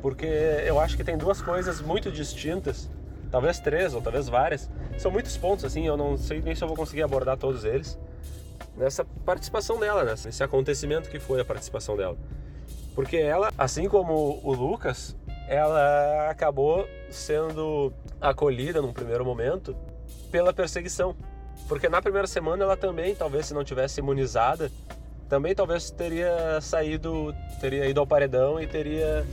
Porque 0.00 0.24
eu 0.24 0.80
acho 0.80 0.96
que 0.96 1.04
tem 1.04 1.18
duas 1.18 1.42
coisas 1.42 1.82
muito 1.82 2.10
distintas, 2.10 2.88
talvez 3.30 3.60
três 3.60 3.92
ou 3.92 4.00
talvez 4.00 4.26
várias. 4.26 4.70
São 4.96 5.10
muitos 5.10 5.36
pontos, 5.36 5.66
assim, 5.66 5.86
eu 5.86 5.98
não 5.98 6.16
sei 6.16 6.40
nem 6.40 6.54
se 6.54 6.64
eu 6.64 6.68
vou 6.68 6.74
conseguir 6.74 7.02
abordar 7.02 7.36
todos 7.36 7.62
eles. 7.62 7.98
Nessa 8.74 9.04
participação 9.26 9.78
dela, 9.78 10.02
nesse 10.02 10.42
acontecimento 10.42 11.10
que 11.10 11.20
foi 11.20 11.42
a 11.42 11.44
participação 11.44 11.94
dela. 11.94 12.16
Porque 12.94 13.18
ela, 13.18 13.52
assim 13.58 13.86
como 13.86 14.40
o 14.42 14.54
Lucas, 14.54 15.14
ela 15.48 16.30
acabou 16.30 16.86
sendo 17.10 17.92
acolhida 18.20 18.82
num 18.82 18.92
primeiro 18.92 19.24
momento 19.24 19.74
pela 20.30 20.52
perseguição. 20.52 21.16
Porque 21.66 21.88
na 21.88 22.00
primeira 22.00 22.26
semana 22.26 22.64
ela 22.64 22.76
também, 22.76 23.14
talvez 23.14 23.46
se 23.46 23.54
não 23.54 23.64
tivesse 23.64 24.00
imunizada, 24.00 24.70
também 25.28 25.54
talvez 25.54 25.90
teria 25.90 26.60
saído, 26.60 27.34
teria 27.60 27.86
ido 27.86 28.00
ao 28.00 28.06
paredão 28.06 28.60
e 28.60 28.66
teria 28.66 29.26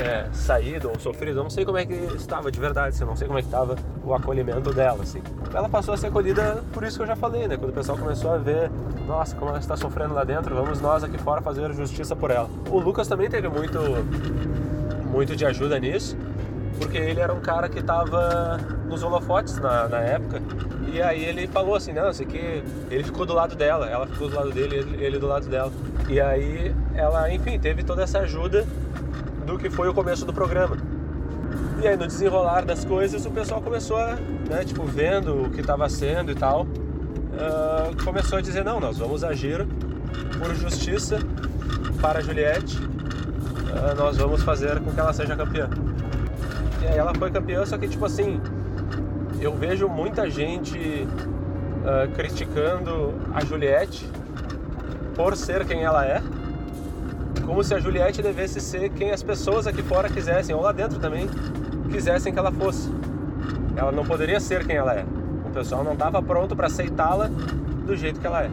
é, 0.00 0.28
saído 0.32 0.88
ou 0.90 0.98
sofrido. 0.98 1.40
Eu 1.40 1.42
não 1.44 1.50
sei 1.50 1.64
como 1.64 1.78
é 1.78 1.86
que 1.86 1.94
estava 2.14 2.50
de 2.50 2.60
verdade, 2.60 2.88
assim, 2.88 3.04
não 3.04 3.16
sei 3.16 3.26
como 3.26 3.38
é 3.38 3.42
que 3.42 3.48
estava 3.48 3.76
o 4.04 4.14
acolhimento 4.14 4.72
dela, 4.72 5.02
assim. 5.02 5.22
Ela 5.52 5.68
passou 5.68 5.94
a 5.94 5.96
ser 5.96 6.08
acolhida 6.08 6.62
por 6.72 6.84
isso 6.84 6.96
que 6.96 7.02
eu 7.02 7.06
já 7.06 7.16
falei, 7.16 7.48
né? 7.48 7.56
Quando 7.56 7.70
o 7.70 7.74
pessoal 7.74 7.96
começou 7.96 8.32
a 8.32 8.38
ver, 8.38 8.70
nossa, 9.06 9.34
como 9.36 9.50
ela 9.50 9.58
está 9.58 9.76
sofrendo 9.76 10.14
lá 10.14 10.24
dentro, 10.24 10.54
vamos 10.54 10.80
nós 10.80 11.02
aqui 11.02 11.18
fora 11.18 11.40
fazer 11.40 11.72
justiça 11.72 12.14
por 12.14 12.30
ela. 12.30 12.48
O 12.70 12.78
Lucas 12.78 13.08
também 13.08 13.28
teve 13.28 13.48
muito 13.48 13.78
muito 15.16 15.34
de 15.34 15.46
ajuda 15.46 15.78
nisso, 15.78 16.14
porque 16.78 16.98
ele 16.98 17.20
era 17.20 17.32
um 17.32 17.40
cara 17.40 17.70
que 17.70 17.78
estava 17.78 18.58
nos 18.86 19.02
holofotes 19.02 19.58
na, 19.58 19.88
na, 19.88 20.00
época. 20.00 20.42
E 20.92 21.00
aí 21.00 21.24
ele 21.24 21.46
falou 21.46 21.74
assim, 21.74 21.94
não, 21.94 22.10
isso 22.10 22.22
aqui... 22.22 22.62
Ele 22.90 23.02
ficou 23.02 23.24
do 23.24 23.32
lado 23.32 23.56
dela, 23.56 23.88
ela 23.88 24.06
ficou 24.06 24.28
do 24.28 24.36
lado 24.36 24.52
dele, 24.52 24.76
ele, 24.76 25.04
ele 25.04 25.18
do 25.18 25.26
lado 25.26 25.48
dela. 25.48 25.72
E 26.06 26.20
aí 26.20 26.74
ela, 26.94 27.32
enfim, 27.32 27.58
teve 27.58 27.82
toda 27.82 28.02
essa 28.02 28.18
ajuda 28.18 28.66
do 29.46 29.58
que 29.58 29.70
foi 29.70 29.88
o 29.88 29.94
começo 29.94 30.26
do 30.26 30.34
programa. 30.34 30.76
E 31.82 31.88
aí 31.88 31.96
no 31.96 32.06
desenrolar 32.06 32.66
das 32.66 32.84
coisas 32.84 33.24
o 33.24 33.30
pessoal 33.30 33.62
começou 33.62 33.96
a, 33.96 34.16
né, 34.50 34.64
tipo, 34.66 34.84
vendo 34.84 35.44
o 35.44 35.50
que 35.50 35.62
estava 35.62 35.88
sendo 35.88 36.30
e 36.30 36.34
tal, 36.34 36.64
uh, 36.64 38.04
começou 38.04 38.36
a 38.36 38.42
dizer, 38.42 38.62
não, 38.62 38.78
nós 38.80 38.98
vamos 38.98 39.24
agir 39.24 39.66
por 40.38 40.54
justiça 40.54 41.18
para 42.02 42.20
Juliette 42.20 42.95
nós 43.96 44.16
vamos 44.16 44.42
fazer 44.42 44.80
com 44.80 44.92
que 44.92 45.00
ela 45.00 45.12
seja 45.12 45.36
campeã. 45.36 45.68
E 46.82 46.86
aí 46.86 46.98
ela 46.98 47.14
foi 47.14 47.30
campeã, 47.30 47.64
só 47.64 47.76
que 47.76 47.88
tipo 47.88 48.04
assim, 48.04 48.40
eu 49.40 49.54
vejo 49.54 49.88
muita 49.88 50.28
gente 50.30 50.76
uh, 50.76 52.10
criticando 52.14 53.14
a 53.34 53.44
Juliette 53.44 54.08
por 55.14 55.36
ser 55.36 55.64
quem 55.64 55.82
ela 55.82 56.04
é, 56.04 56.22
como 57.44 57.62
se 57.62 57.74
a 57.74 57.78
Juliette 57.78 58.20
devesse 58.20 58.60
ser 58.60 58.90
quem 58.90 59.12
as 59.12 59.22
pessoas 59.22 59.66
aqui 59.66 59.82
fora 59.82 60.08
quisessem, 60.08 60.54
ou 60.54 60.60
lá 60.60 60.72
dentro 60.72 60.98
também, 60.98 61.28
quisessem 61.90 62.32
que 62.32 62.38
ela 62.38 62.50
fosse. 62.50 62.90
Ela 63.76 63.92
não 63.92 64.04
poderia 64.04 64.40
ser 64.40 64.66
quem 64.66 64.76
ela 64.76 64.94
é. 64.94 65.04
O 65.44 65.50
pessoal 65.50 65.84
não 65.84 65.92
estava 65.92 66.20
pronto 66.20 66.56
para 66.56 66.66
aceitá-la 66.66 67.30
do 67.86 67.96
jeito 67.96 68.20
que 68.20 68.26
ela 68.26 68.42
é. 68.42 68.50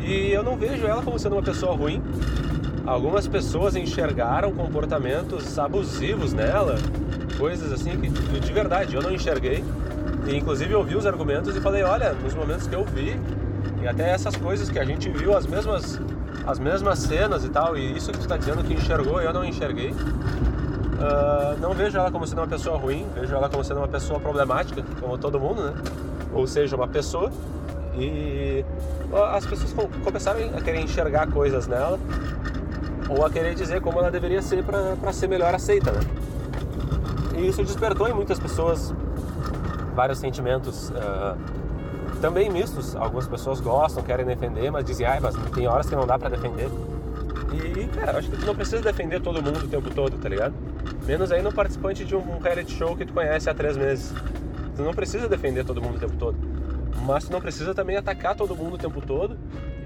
E 0.00 0.30
eu 0.30 0.42
não 0.42 0.56
vejo 0.56 0.86
ela 0.86 1.02
como 1.02 1.18
sendo 1.18 1.34
uma 1.36 1.42
pessoa 1.42 1.74
ruim, 1.74 2.02
algumas 2.86 3.26
pessoas 3.26 3.76
enxergaram 3.76 4.52
comportamentos 4.52 5.58
abusivos 5.58 6.32
nela, 6.32 6.76
coisas 7.38 7.72
assim 7.72 7.98
que 7.98 8.08
de 8.08 8.52
verdade 8.52 8.94
eu 8.94 9.02
não 9.02 9.12
enxerguei. 9.12 9.64
E 10.26 10.36
inclusive 10.36 10.72
eu 10.72 10.80
os 10.80 11.06
argumentos 11.06 11.54
e 11.54 11.60
falei, 11.60 11.82
olha, 11.82 12.12
nos 12.14 12.34
momentos 12.34 12.66
que 12.66 12.74
eu 12.74 12.84
vi, 12.84 13.18
e 13.82 13.88
até 13.88 14.10
essas 14.10 14.36
coisas 14.36 14.70
que 14.70 14.78
a 14.78 14.84
gente 14.84 15.08
viu 15.10 15.36
as 15.36 15.46
mesmas 15.46 16.00
as 16.46 16.58
mesmas 16.58 16.98
cenas 16.98 17.44
e 17.44 17.48
tal, 17.48 17.76
e 17.76 17.96
isso 17.96 18.10
que 18.10 18.18
tu 18.18 18.22
está 18.22 18.36
dizendo 18.36 18.62
que 18.62 18.74
enxergou, 18.74 19.20
eu 19.20 19.32
não 19.32 19.44
enxerguei. 19.44 19.92
Uh, 19.92 21.58
não 21.60 21.72
vejo 21.72 21.96
ela 21.96 22.10
como 22.10 22.26
sendo 22.26 22.38
uma 22.38 22.46
pessoa 22.46 22.76
ruim, 22.76 23.06
vejo 23.14 23.34
ela 23.34 23.48
como 23.48 23.64
sendo 23.64 23.78
uma 23.78 23.88
pessoa 23.88 24.20
problemática, 24.20 24.84
como 25.00 25.16
todo 25.16 25.40
mundo, 25.40 25.62
né? 25.62 25.74
Ou 26.34 26.46
seja, 26.46 26.76
uma 26.76 26.86
pessoa. 26.86 27.32
E 27.96 28.64
as 29.32 29.46
pessoas 29.46 29.74
começaram 30.02 30.40
a 30.54 30.60
querer 30.60 30.80
enxergar 30.80 31.28
coisas 31.28 31.66
nela 31.66 31.98
ou 33.16 33.24
a 33.24 33.30
querer 33.30 33.54
dizer 33.54 33.80
como 33.80 33.98
ela 33.98 34.10
deveria 34.10 34.42
ser 34.42 34.64
para 34.64 35.12
ser 35.12 35.28
melhor 35.28 35.54
aceita, 35.54 35.92
né? 35.92 36.00
E 37.36 37.48
isso 37.48 37.62
despertou 37.62 38.08
em 38.08 38.12
muitas 38.12 38.38
pessoas 38.38 38.94
vários 39.94 40.18
sentimentos 40.18 40.90
uh, 40.90 41.36
também 42.20 42.50
mistos. 42.50 42.94
Algumas 42.96 43.26
pessoas 43.26 43.60
gostam, 43.60 44.02
querem 44.02 44.24
defender, 44.24 44.70
mas 44.70 44.84
dizem, 44.84 45.06
ai, 45.06 45.20
mas 45.20 45.34
tem 45.52 45.66
horas 45.66 45.88
que 45.88 45.96
não 45.96 46.06
dá 46.06 46.18
para 46.18 46.30
defender. 46.30 46.68
E, 47.52 47.86
cara, 47.88 48.18
acho 48.18 48.30
que 48.30 48.36
tu 48.36 48.46
não 48.46 48.54
precisa 48.54 48.82
defender 48.82 49.20
todo 49.20 49.42
mundo 49.42 49.64
o 49.64 49.68
tempo 49.68 49.90
todo, 49.90 50.18
tá 50.18 50.28
ligado? 50.28 50.54
Menos 51.06 51.30
ainda 51.30 51.48
um 51.48 51.52
participante 51.52 52.04
de 52.04 52.16
um 52.16 52.38
reality 52.38 52.72
show 52.72 52.96
que 52.96 53.04
tu 53.04 53.12
conhece 53.12 53.48
há 53.48 53.54
três 53.54 53.76
meses. 53.76 54.12
Tu 54.74 54.82
não 54.82 54.92
precisa 54.92 55.28
defender 55.28 55.64
todo 55.64 55.80
mundo 55.80 55.96
o 55.96 56.00
tempo 56.00 56.16
todo. 56.16 56.36
Mas 57.04 57.24
tu 57.24 57.32
não 57.32 57.40
precisa 57.40 57.74
também 57.74 57.96
atacar 57.96 58.34
todo 58.34 58.56
mundo 58.56 58.74
o 58.74 58.78
tempo 58.78 59.00
todo. 59.00 59.36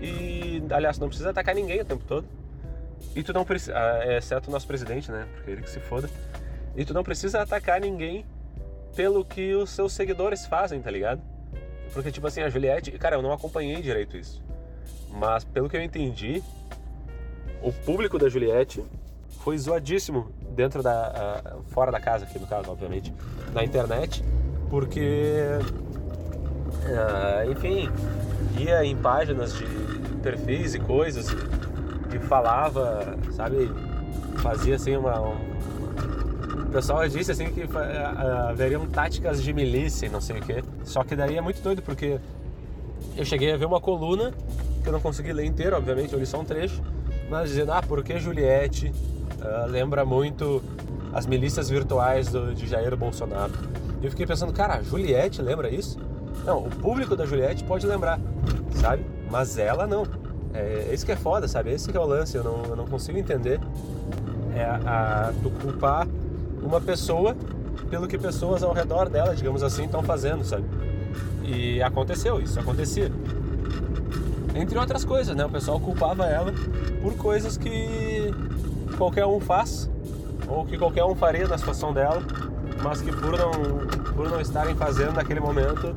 E, 0.00 0.62
aliás, 0.70 0.98
não 0.98 1.08
precisa 1.08 1.30
atacar 1.30 1.54
ninguém 1.54 1.80
o 1.80 1.84
tempo 1.84 2.04
todo. 2.06 2.24
E 3.14 3.22
tu 3.22 3.32
não 3.32 3.44
precisa, 3.44 3.76
ah, 3.76 4.16
exceto 4.16 4.48
o 4.48 4.52
nosso 4.52 4.66
presidente, 4.66 5.11
né? 5.11 5.26
Porque 5.34 5.50
ele 5.50 5.62
que 5.62 5.70
se 5.70 5.80
foda. 5.80 6.08
E 6.76 6.84
tu 6.84 6.94
não 6.94 7.02
precisa 7.02 7.42
atacar 7.42 7.80
ninguém 7.80 8.24
pelo 8.94 9.24
que 9.24 9.54
os 9.54 9.70
seus 9.70 9.92
seguidores 9.92 10.46
fazem, 10.46 10.80
tá 10.80 10.90
ligado? 10.90 11.20
Porque, 11.92 12.11
tipo 12.11 12.26
assim, 12.26 12.42
a 12.42 12.48
Juliette, 12.48 12.92
cara, 12.92 13.16
eu 13.16 13.22
não 13.22 13.32
acompanhei 13.32 13.80
direito 13.80 14.16
isso. 14.16 14.42
Mas 15.11 15.44
pelo 15.44 15.68
que 15.68 15.76
eu 15.76 15.82
entendi, 15.82 16.42
o 17.62 17.72
público 17.72 18.18
da 18.18 18.28
Juliette 18.28 18.84
foi 19.42 19.58
zoadíssimo 19.58 20.30
dentro 20.50 20.82
da. 20.82 21.54
Uh, 21.56 21.62
fora 21.70 21.90
da 21.90 22.00
casa, 22.00 22.24
aqui 22.24 22.38
no 22.38 22.46
caso, 22.46 22.70
obviamente, 22.70 23.12
na 23.52 23.64
internet, 23.64 24.22
porque. 24.68 25.42
Uh, 26.84 27.50
enfim, 27.50 27.90
ia 28.58 28.84
em 28.84 28.96
páginas 28.96 29.54
de 29.54 29.64
perfis 30.22 30.74
e 30.74 30.78
coisas 30.78 31.26
e 32.12 32.18
falava, 32.18 33.16
sabe, 33.32 33.70
fazia 34.36 34.76
assim 34.76 34.96
uma. 34.96 35.20
Um... 35.20 35.58
O 36.66 36.70
pessoal 36.70 37.06
disse 37.08 37.32
assim 37.32 37.50
que 37.50 37.62
uh, 37.62 38.48
haveriam 38.50 38.86
táticas 38.86 39.42
de 39.42 39.52
milícia 39.52 40.06
e 40.06 40.08
não 40.08 40.20
sei 40.20 40.38
o 40.38 40.42
que. 40.42 40.62
Só 40.84 41.02
que 41.02 41.16
daí 41.16 41.36
é 41.36 41.40
muito 41.40 41.62
doido 41.62 41.80
porque 41.82 42.18
eu 43.16 43.24
cheguei 43.24 43.52
a 43.52 43.56
ver 43.56 43.64
uma 43.64 43.80
coluna 43.80 44.32
que 44.82 44.88
eu 44.88 44.92
não 44.92 45.00
consegui 45.00 45.32
ler 45.32 45.44
inteira, 45.44 45.76
obviamente, 45.76 46.12
eu 46.12 46.18
li 46.18 46.26
só 46.26 46.40
um 46.40 46.44
trecho, 46.44 46.80
mas 47.28 47.50
dizendo, 47.50 47.72
ah, 47.72 47.82
porque 47.82 48.18
Juliette 48.18 48.92
uh, 49.40 49.66
lembra 49.66 50.04
muito 50.04 50.62
as 51.12 51.26
milícias 51.26 51.68
virtuais 51.68 52.28
do, 52.28 52.54
de 52.54 52.66
Jair 52.66 52.96
Bolsonaro. 52.96 53.52
E 54.00 54.04
eu 54.04 54.10
fiquei 54.10 54.26
pensando, 54.26 54.52
cara, 54.52 54.74
a 54.74 54.82
Juliette 54.82 55.42
lembra 55.42 55.68
isso? 55.68 55.98
Não, 56.44 56.58
o 56.58 56.70
público 56.70 57.16
da 57.16 57.26
Juliette 57.26 57.64
pode 57.64 57.86
lembrar, 57.86 58.20
sabe? 58.72 59.04
Mas 59.30 59.58
ela 59.58 59.86
não. 59.86 60.04
É, 60.54 60.90
isso 60.92 61.04
que 61.04 61.12
é 61.12 61.16
foda, 61.16 61.46
sabe? 61.46 61.72
Esse 61.72 61.90
que 61.90 61.96
é 61.96 62.00
o 62.00 62.06
lance, 62.06 62.37
eu 62.37 62.44
não, 62.44 62.64
eu 62.64 62.76
não 62.76 62.87
consigo 62.87 63.18
entender. 63.18 63.61
É 64.54 64.64
a, 64.64 65.28
a, 65.28 65.32
tu 65.42 65.50
culpar 65.62 66.06
uma 66.62 66.80
pessoa 66.80 67.37
pelo 67.90 68.06
que 68.06 68.18
pessoas 68.18 68.62
ao 68.62 68.72
redor 68.72 69.08
dela, 69.08 69.34
digamos 69.34 69.62
assim, 69.62 69.84
estão 69.84 70.02
fazendo, 70.02 70.44
sabe? 70.44 70.64
E 71.44 71.82
aconteceu, 71.82 72.40
isso 72.40 72.58
acontecia. 72.58 73.11
Entre 74.54 74.78
outras 74.78 75.04
coisas, 75.04 75.37
né? 75.37 75.44
O 75.44 75.50
pessoal 75.50 75.78
culpava 75.78 76.26
ela 76.26 76.52
por 77.00 77.14
coisas 77.14 77.56
que 77.56 78.34
qualquer 78.96 79.24
um 79.26 79.40
faz, 79.40 79.88
ou 80.48 80.64
que 80.64 80.76
qualquer 80.76 81.04
um 81.04 81.14
faria 81.14 81.46
na 81.46 81.56
situação 81.56 81.92
dela, 81.92 82.22
mas 82.82 83.00
que 83.00 83.12
por 83.12 83.38
não, 83.38 83.52
por 84.14 84.28
não 84.30 84.40
estarem 84.40 84.74
fazendo 84.74 85.14
naquele 85.14 85.40
momento, 85.40 85.94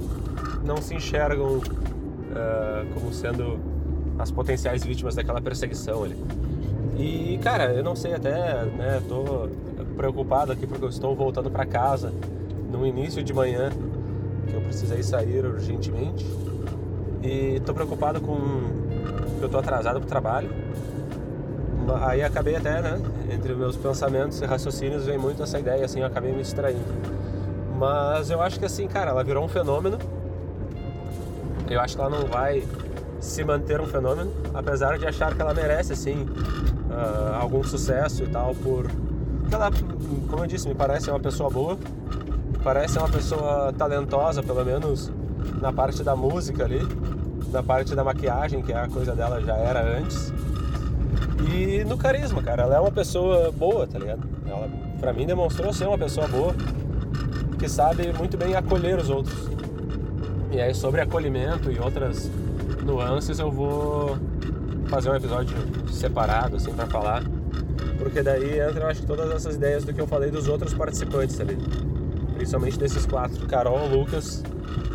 não 0.64 0.78
se 0.78 0.94
enxergam 0.94 1.58
uh, 1.58 2.94
como 2.94 3.12
sendo 3.12 3.60
as 4.22 4.32
potenciais 4.32 4.84
vítimas 4.84 5.16
daquela 5.16 5.42
perseguição 5.42 6.04
ali. 6.04 6.18
E 6.98 7.40
cara, 7.42 7.74
eu 7.74 7.84
não 7.84 7.96
sei 7.96 8.14
até, 8.14 8.66
né, 8.66 9.02
tô 9.08 9.50
preocupado 9.96 10.52
aqui 10.52 10.68
porque 10.68 10.84
eu 10.86 10.90
estou 10.90 11.16
voltando 11.16 11.50
para 11.50 11.66
casa 11.66 12.14
no 12.72 12.86
início 12.86 13.24
de 13.24 13.34
manhã, 13.34 13.70
que 14.48 14.54
eu 14.54 14.62
precisei 14.62 15.02
sair 15.02 15.44
urgentemente. 15.46 16.26
E 17.24 17.60
tô 17.66 17.74
preocupado 17.74 18.22
com 18.22 18.38
que 19.40 19.44
eu 19.44 19.50
tô 19.50 19.58
atrasado 19.58 20.00
pro 20.00 20.08
trabalho. 20.08 20.50
Aí 22.04 22.22
acabei 22.22 22.56
até, 22.56 22.82
né, 22.82 23.02
entre 23.34 23.54
meus 23.54 23.76
pensamentos 23.76 24.40
e 24.40 24.46
raciocínios 24.46 25.06
vem 25.06 25.18
muito 25.18 25.42
essa 25.42 25.60
ideia 25.60 25.84
assim, 25.84 26.02
eu 26.02 26.06
acabei 26.06 26.32
me 26.32 26.42
distraindo. 26.42 26.86
Mas 27.78 28.30
eu 28.30 28.42
acho 28.42 28.60
que 28.60 28.66
assim, 28.66 28.88
cara, 28.88 29.10
ela 29.10 29.24
virou 29.24 29.44
um 29.44 29.48
fenômeno. 29.48 29.98
Eu 31.68 31.80
acho 31.80 31.96
que 31.96 32.02
ela 32.02 32.10
não 32.10 32.28
vai 32.28 32.64
se 33.22 33.44
manter 33.44 33.80
um 33.80 33.86
fenômeno, 33.86 34.32
apesar 34.54 34.98
de 34.98 35.06
achar 35.06 35.34
que 35.34 35.42
ela 35.42 35.54
merece 35.54 35.94
assim 35.94 36.24
uh, 36.24 37.36
algum 37.40 37.64
sucesso 37.64 38.24
e 38.24 38.28
tal 38.28 38.54
por 38.56 38.88
ela, 39.52 39.70
como 40.30 40.44
eu 40.44 40.48
disse, 40.48 40.68
me 40.68 40.74
parece 40.74 41.10
uma 41.10 41.20
pessoa 41.20 41.50
boa, 41.50 41.78
parece 42.64 42.98
uma 42.98 43.10
pessoa 43.10 43.74
talentosa, 43.78 44.42
pelo 44.42 44.64
menos 44.64 45.12
na 45.62 45.74
parte 45.74 46.04
da 46.04 46.16
música 46.16 46.64
ali, 46.64 46.82
na 47.52 47.62
parte 47.62 47.94
da 47.94 48.04
maquiagem, 48.04 48.62
que 48.62 48.72
é 48.72 48.78
a 48.78 48.88
coisa 48.88 49.14
dela 49.14 49.42
já 49.42 49.56
era 49.56 49.98
antes. 49.98 50.34
E 51.54 51.84
no 51.84 51.98
carisma, 51.98 52.42
cara, 52.42 52.64
ela 52.64 52.76
é 52.78 52.80
uma 52.80 52.92
pessoa 52.92 53.52
boa, 53.52 53.86
tá 53.86 54.00
ligado? 54.00 54.22
Ela, 54.48 54.70
pra 55.00 55.12
mim, 55.12 55.26
demonstrou 55.26 55.74
ser 55.74 55.88
uma 55.88 55.98
pessoa 55.98 56.28
boa, 56.28 56.56
que 57.60 57.68
sabe 57.68 58.14
muito 58.14 58.38
bem 58.38 58.56
acolher 58.56 58.98
os 58.98 59.10
outros. 59.10 59.50
E 60.50 60.62
aí, 60.62 60.74
sobre 60.74 61.02
acolhimento 61.02 61.72
e 61.72 61.80
outras 61.80 62.30
nuances, 62.84 63.40
eu 63.40 63.52
vou 63.52 64.18
fazer 64.88 65.10
um 65.10 65.16
episódio 65.16 65.56
separado, 65.90 66.58
assim, 66.58 66.74
para 66.74 66.88
falar 66.88 67.24
porque 68.02 68.24
daí 68.24 68.60
entra, 68.60 68.86
eu 68.86 68.88
acho, 68.88 69.06
todas 69.06 69.30
essas 69.30 69.56
ideias 69.56 69.86
do 69.86 69.94
que 69.94 70.02
eu 70.02 70.08
falei 70.08 70.32
dos 70.32 70.48
outros 70.48 70.74
participantes 70.74 71.40
ali. 71.40 71.56
Principalmente 72.34 72.80
desses 72.80 73.06
quatro: 73.06 73.46
Carol, 73.46 73.88
Lucas, 73.88 74.44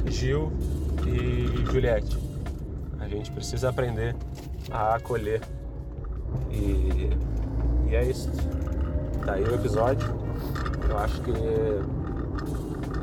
Gil 0.07 0.53
e 1.07 1.65
Juliette. 1.71 2.19
A 2.99 3.07
gente 3.07 3.31
precisa 3.31 3.69
aprender 3.69 4.17
a 4.73 4.97
acolher. 4.97 5.41
E, 6.51 7.11
e 7.89 7.95
é 7.95 8.05
isso. 8.05 8.29
Tá 9.25 9.35
aí 9.35 9.45
o 9.45 9.55
episódio. 9.55 10.09
Eu 10.89 10.99
acho 10.99 11.21
que, 11.23 11.33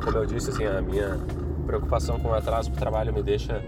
como 0.04 0.18
eu 0.18 0.26
disse, 0.26 0.50
assim, 0.50 0.66
a 0.66 0.82
minha 0.82 1.18
preocupação 1.66 2.20
com 2.20 2.28
o 2.28 2.34
atraso 2.34 2.70
pro 2.70 2.78
trabalho 2.78 3.10
me 3.10 3.22
deixa, 3.22 3.62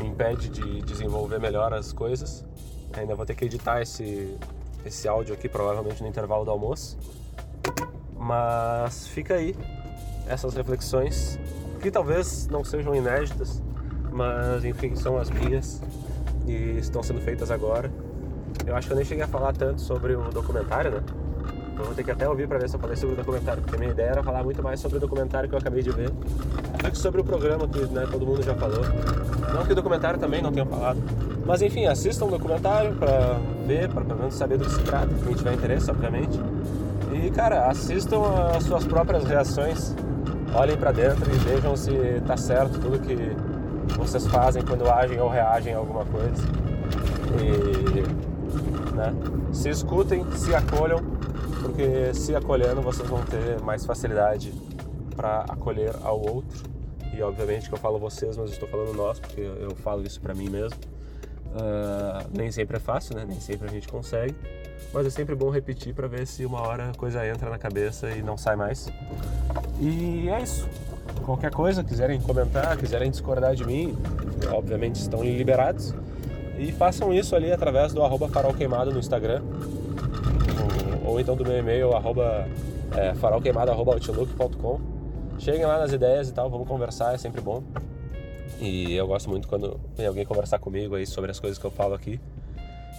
me 0.00 0.08
impede 0.08 0.48
de 0.48 0.80
desenvolver 0.82 1.38
melhor 1.38 1.72
as 1.72 1.92
coisas. 1.92 2.44
Ainda 2.92 3.14
vou 3.14 3.26
ter 3.26 3.34
que 3.34 3.44
editar 3.44 3.80
esse, 3.80 4.36
esse 4.84 5.08
áudio 5.08 5.34
aqui, 5.34 5.48
provavelmente 5.48 6.02
no 6.02 6.08
intervalo 6.08 6.44
do 6.44 6.50
almoço. 6.50 6.98
Mas 8.16 9.06
fica 9.08 9.34
aí 9.34 9.54
essas 10.26 10.54
reflexões, 10.54 11.38
que 11.80 11.90
talvez 11.90 12.46
não 12.48 12.64
sejam 12.64 12.94
inéditas, 12.94 13.62
mas 14.10 14.64
enfim, 14.64 14.96
são 14.96 15.18
as 15.18 15.30
minhas 15.30 15.80
e 16.46 16.78
estão 16.78 17.02
sendo 17.02 17.20
feitas 17.20 17.50
agora. 17.50 17.90
Eu 18.66 18.74
acho 18.74 18.86
que 18.86 18.92
eu 18.92 18.96
nem 18.96 19.04
cheguei 19.04 19.24
a 19.24 19.28
falar 19.28 19.52
tanto 19.52 19.80
sobre 19.80 20.14
o 20.14 20.30
documentário, 20.30 20.90
né? 20.90 21.02
Vou 21.76 21.94
ter 21.94 22.04
que 22.04 22.10
até 22.10 22.28
ouvir 22.28 22.48
para 22.48 22.58
ver 22.58 22.68
se 22.68 22.76
eu 22.76 22.80
falei 22.80 22.96
sobre 22.96 23.14
o 23.14 23.16
documentário, 23.16 23.62
porque 23.62 23.76
a 23.76 23.78
minha 23.78 23.90
ideia 23.90 24.08
era 24.08 24.22
falar 24.22 24.42
muito 24.42 24.62
mais 24.62 24.80
sobre 24.80 24.96
o 24.96 25.00
documentário 25.00 25.48
que 25.48 25.54
eu 25.54 25.58
acabei 25.58 25.82
de 25.82 25.90
ver 25.90 26.10
do 26.10 26.90
que 26.90 26.98
sobre 26.98 27.20
o 27.20 27.24
programa 27.24 27.66
que 27.68 27.80
né, 27.86 28.06
todo 28.10 28.26
mundo 28.26 28.42
já 28.42 28.54
falou. 28.54 28.82
Não 29.52 29.64
que 29.64 29.72
o 29.72 29.74
documentário 29.74 30.18
também 30.18 30.40
não 30.40 30.52
tenha 30.52 30.66
falado. 30.66 30.98
Mas 31.44 31.62
enfim, 31.62 31.86
assistam 31.86 32.26
o 32.26 32.30
documentário 32.30 32.94
para 32.94 33.38
ver, 33.66 33.88
para 33.88 34.04
pelo 34.04 34.18
menos 34.18 34.34
saber 34.34 34.58
do 34.58 34.64
que 34.64 34.70
se 34.70 34.82
trata, 34.82 35.08
quem 35.24 35.34
tiver 35.34 35.54
interesse, 35.54 35.90
obviamente. 35.90 36.40
E 37.12 37.30
cara, 37.30 37.68
assistam 37.68 38.22
as 38.56 38.64
suas 38.64 38.84
próprias 38.84 39.24
reações, 39.24 39.94
olhem 40.54 40.76
para 40.76 40.92
dentro 40.92 41.30
e 41.30 41.38
vejam 41.38 41.76
se 41.76 41.92
tá 42.26 42.36
certo 42.36 42.78
tudo 42.80 42.98
que 42.98 43.36
vocês 43.96 44.26
fazem 44.26 44.62
quando 44.62 44.88
agem 44.88 45.20
ou 45.20 45.28
reagem 45.28 45.74
a 45.74 45.78
alguma 45.78 46.04
coisa. 46.04 46.42
E 47.40 48.94
né, 48.94 49.14
se 49.52 49.68
escutem, 49.68 50.24
se 50.32 50.54
acolham 50.54 51.00
porque 51.66 52.14
se 52.14 52.34
acolhendo 52.34 52.80
vocês 52.80 53.08
vão 53.08 53.22
ter 53.24 53.60
mais 53.60 53.84
facilidade 53.84 54.52
para 55.16 55.40
acolher 55.48 55.94
ao 56.02 56.20
outro. 56.20 56.64
E 57.12 57.22
obviamente 57.22 57.68
que 57.68 57.74
eu 57.74 57.78
falo 57.78 57.98
vocês, 57.98 58.36
mas 58.36 58.50
estou 58.50 58.68
falando 58.68 58.94
nós, 58.94 59.18
porque 59.18 59.40
eu 59.40 59.74
falo 59.76 60.02
isso 60.02 60.20
para 60.20 60.34
mim 60.34 60.48
mesmo. 60.48 60.78
Uh, 61.46 62.28
nem 62.36 62.52
sempre 62.52 62.76
é 62.76 62.80
fácil, 62.80 63.16
né? 63.16 63.24
Nem 63.26 63.40
sempre 63.40 63.66
a 63.66 63.70
gente 63.70 63.88
consegue, 63.88 64.34
mas 64.92 65.06
é 65.06 65.10
sempre 65.10 65.34
bom 65.34 65.48
repetir 65.48 65.94
para 65.94 66.06
ver 66.06 66.26
se 66.26 66.44
uma 66.44 66.60
hora 66.60 66.90
a 66.90 66.94
coisa 66.94 67.26
entra 67.26 67.48
na 67.48 67.58
cabeça 67.58 68.10
e 68.10 68.22
não 68.22 68.36
sai 68.36 68.56
mais. 68.56 68.88
E 69.80 70.28
é 70.28 70.42
isso. 70.42 70.68
Qualquer 71.24 71.50
coisa, 71.50 71.82
quiserem 71.82 72.20
comentar, 72.20 72.76
quiserem 72.76 73.10
discordar 73.10 73.54
de 73.54 73.64
mim, 73.64 73.96
obviamente 74.52 74.96
estão 74.96 75.22
liberados. 75.22 75.94
E 76.58 76.70
façam 76.72 77.12
isso 77.12 77.34
ali 77.34 77.50
através 77.50 77.92
do 77.92 78.02
arroba 78.02 78.28
farol 78.28 78.52
queimado 78.52 78.92
no 78.92 78.98
Instagram 78.98 79.42
ou 81.06 81.20
então 81.20 81.36
do 81.36 81.44
meu 81.44 81.56
e-mail, 81.56 81.94
arroba, 81.94 82.48
é, 82.96 83.14
farolqueimado.outlook.com. 83.14 84.80
Cheguem 85.38 85.64
lá 85.64 85.78
nas 85.78 85.92
ideias 85.92 86.28
e 86.28 86.32
tal, 86.32 86.50
vamos 86.50 86.66
conversar, 86.66 87.14
é 87.14 87.18
sempre 87.18 87.40
bom. 87.40 87.62
E 88.60 88.94
eu 88.94 89.06
gosto 89.06 89.28
muito 89.30 89.46
quando 89.46 89.78
vem 89.96 90.06
alguém 90.06 90.24
conversar 90.24 90.58
comigo 90.58 90.94
aí 90.94 91.06
sobre 91.06 91.30
as 91.30 91.38
coisas 91.38 91.58
que 91.58 91.64
eu 91.64 91.70
falo 91.70 91.94
aqui. 91.94 92.20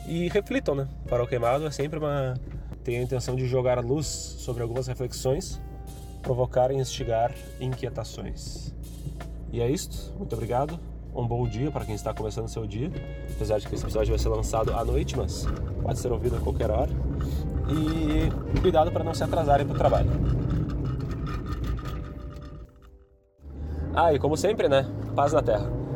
E 0.08 0.30
reflitam, 0.30 0.74
né? 0.74 0.88
Farol 1.08 1.28
Queimado 1.28 1.65
é 1.65 1.72
sempre 1.72 2.00
uma. 2.00 2.36
tem 2.84 2.98
a 2.98 3.02
intenção 3.02 3.36
de 3.36 3.46
jogar 3.48 3.84
luz 3.84 4.06
sobre 4.08 4.62
algumas 4.63 4.88
reflexões, 4.88 5.60
provocar 6.22 6.72
e 6.72 6.76
instigar 6.76 7.34
inquietações. 7.60 8.74
E 9.52 9.60
é 9.60 9.70
isto, 9.70 10.13
muito 10.17 10.34
obrigado 10.34 10.80
um 11.15 11.28
bom 11.28 11.48
dia 11.48 11.72
para 11.72 11.86
quem 11.86 11.96
está 11.96 12.13
começando 12.13 12.48
seu 12.48 12.65
dia. 12.65 12.91
Apesar 13.36 13.60
de 13.60 13.67
que 13.67 13.76
esse 13.76 13.84
episódio 13.84 14.10
vai 14.10 14.20
ser 14.20 14.30
lançado 14.30 14.74
à 14.74 14.84
noite, 14.84 15.17
mas 15.17 15.48
pode 15.82 16.00
ser 16.00 16.12
ouvido 16.12 16.38
a 16.38 16.39
qualquer 16.39 16.70
hora. 16.70 16.91
E 17.70 18.60
cuidado 18.62 18.91
para 18.91 19.04
não 19.04 19.13
se 19.13 19.24
atrasarem 19.24 19.65
para 19.65 19.76
o 19.76 19.78
trabalho. 19.78 20.10
Ah, 23.93 24.13
e 24.13 24.20
como 24.20 24.38
sempre, 24.38 24.70
né? 24.70 24.86
Paz 25.15 25.34
na 25.34 25.41
Terra. 25.41 25.87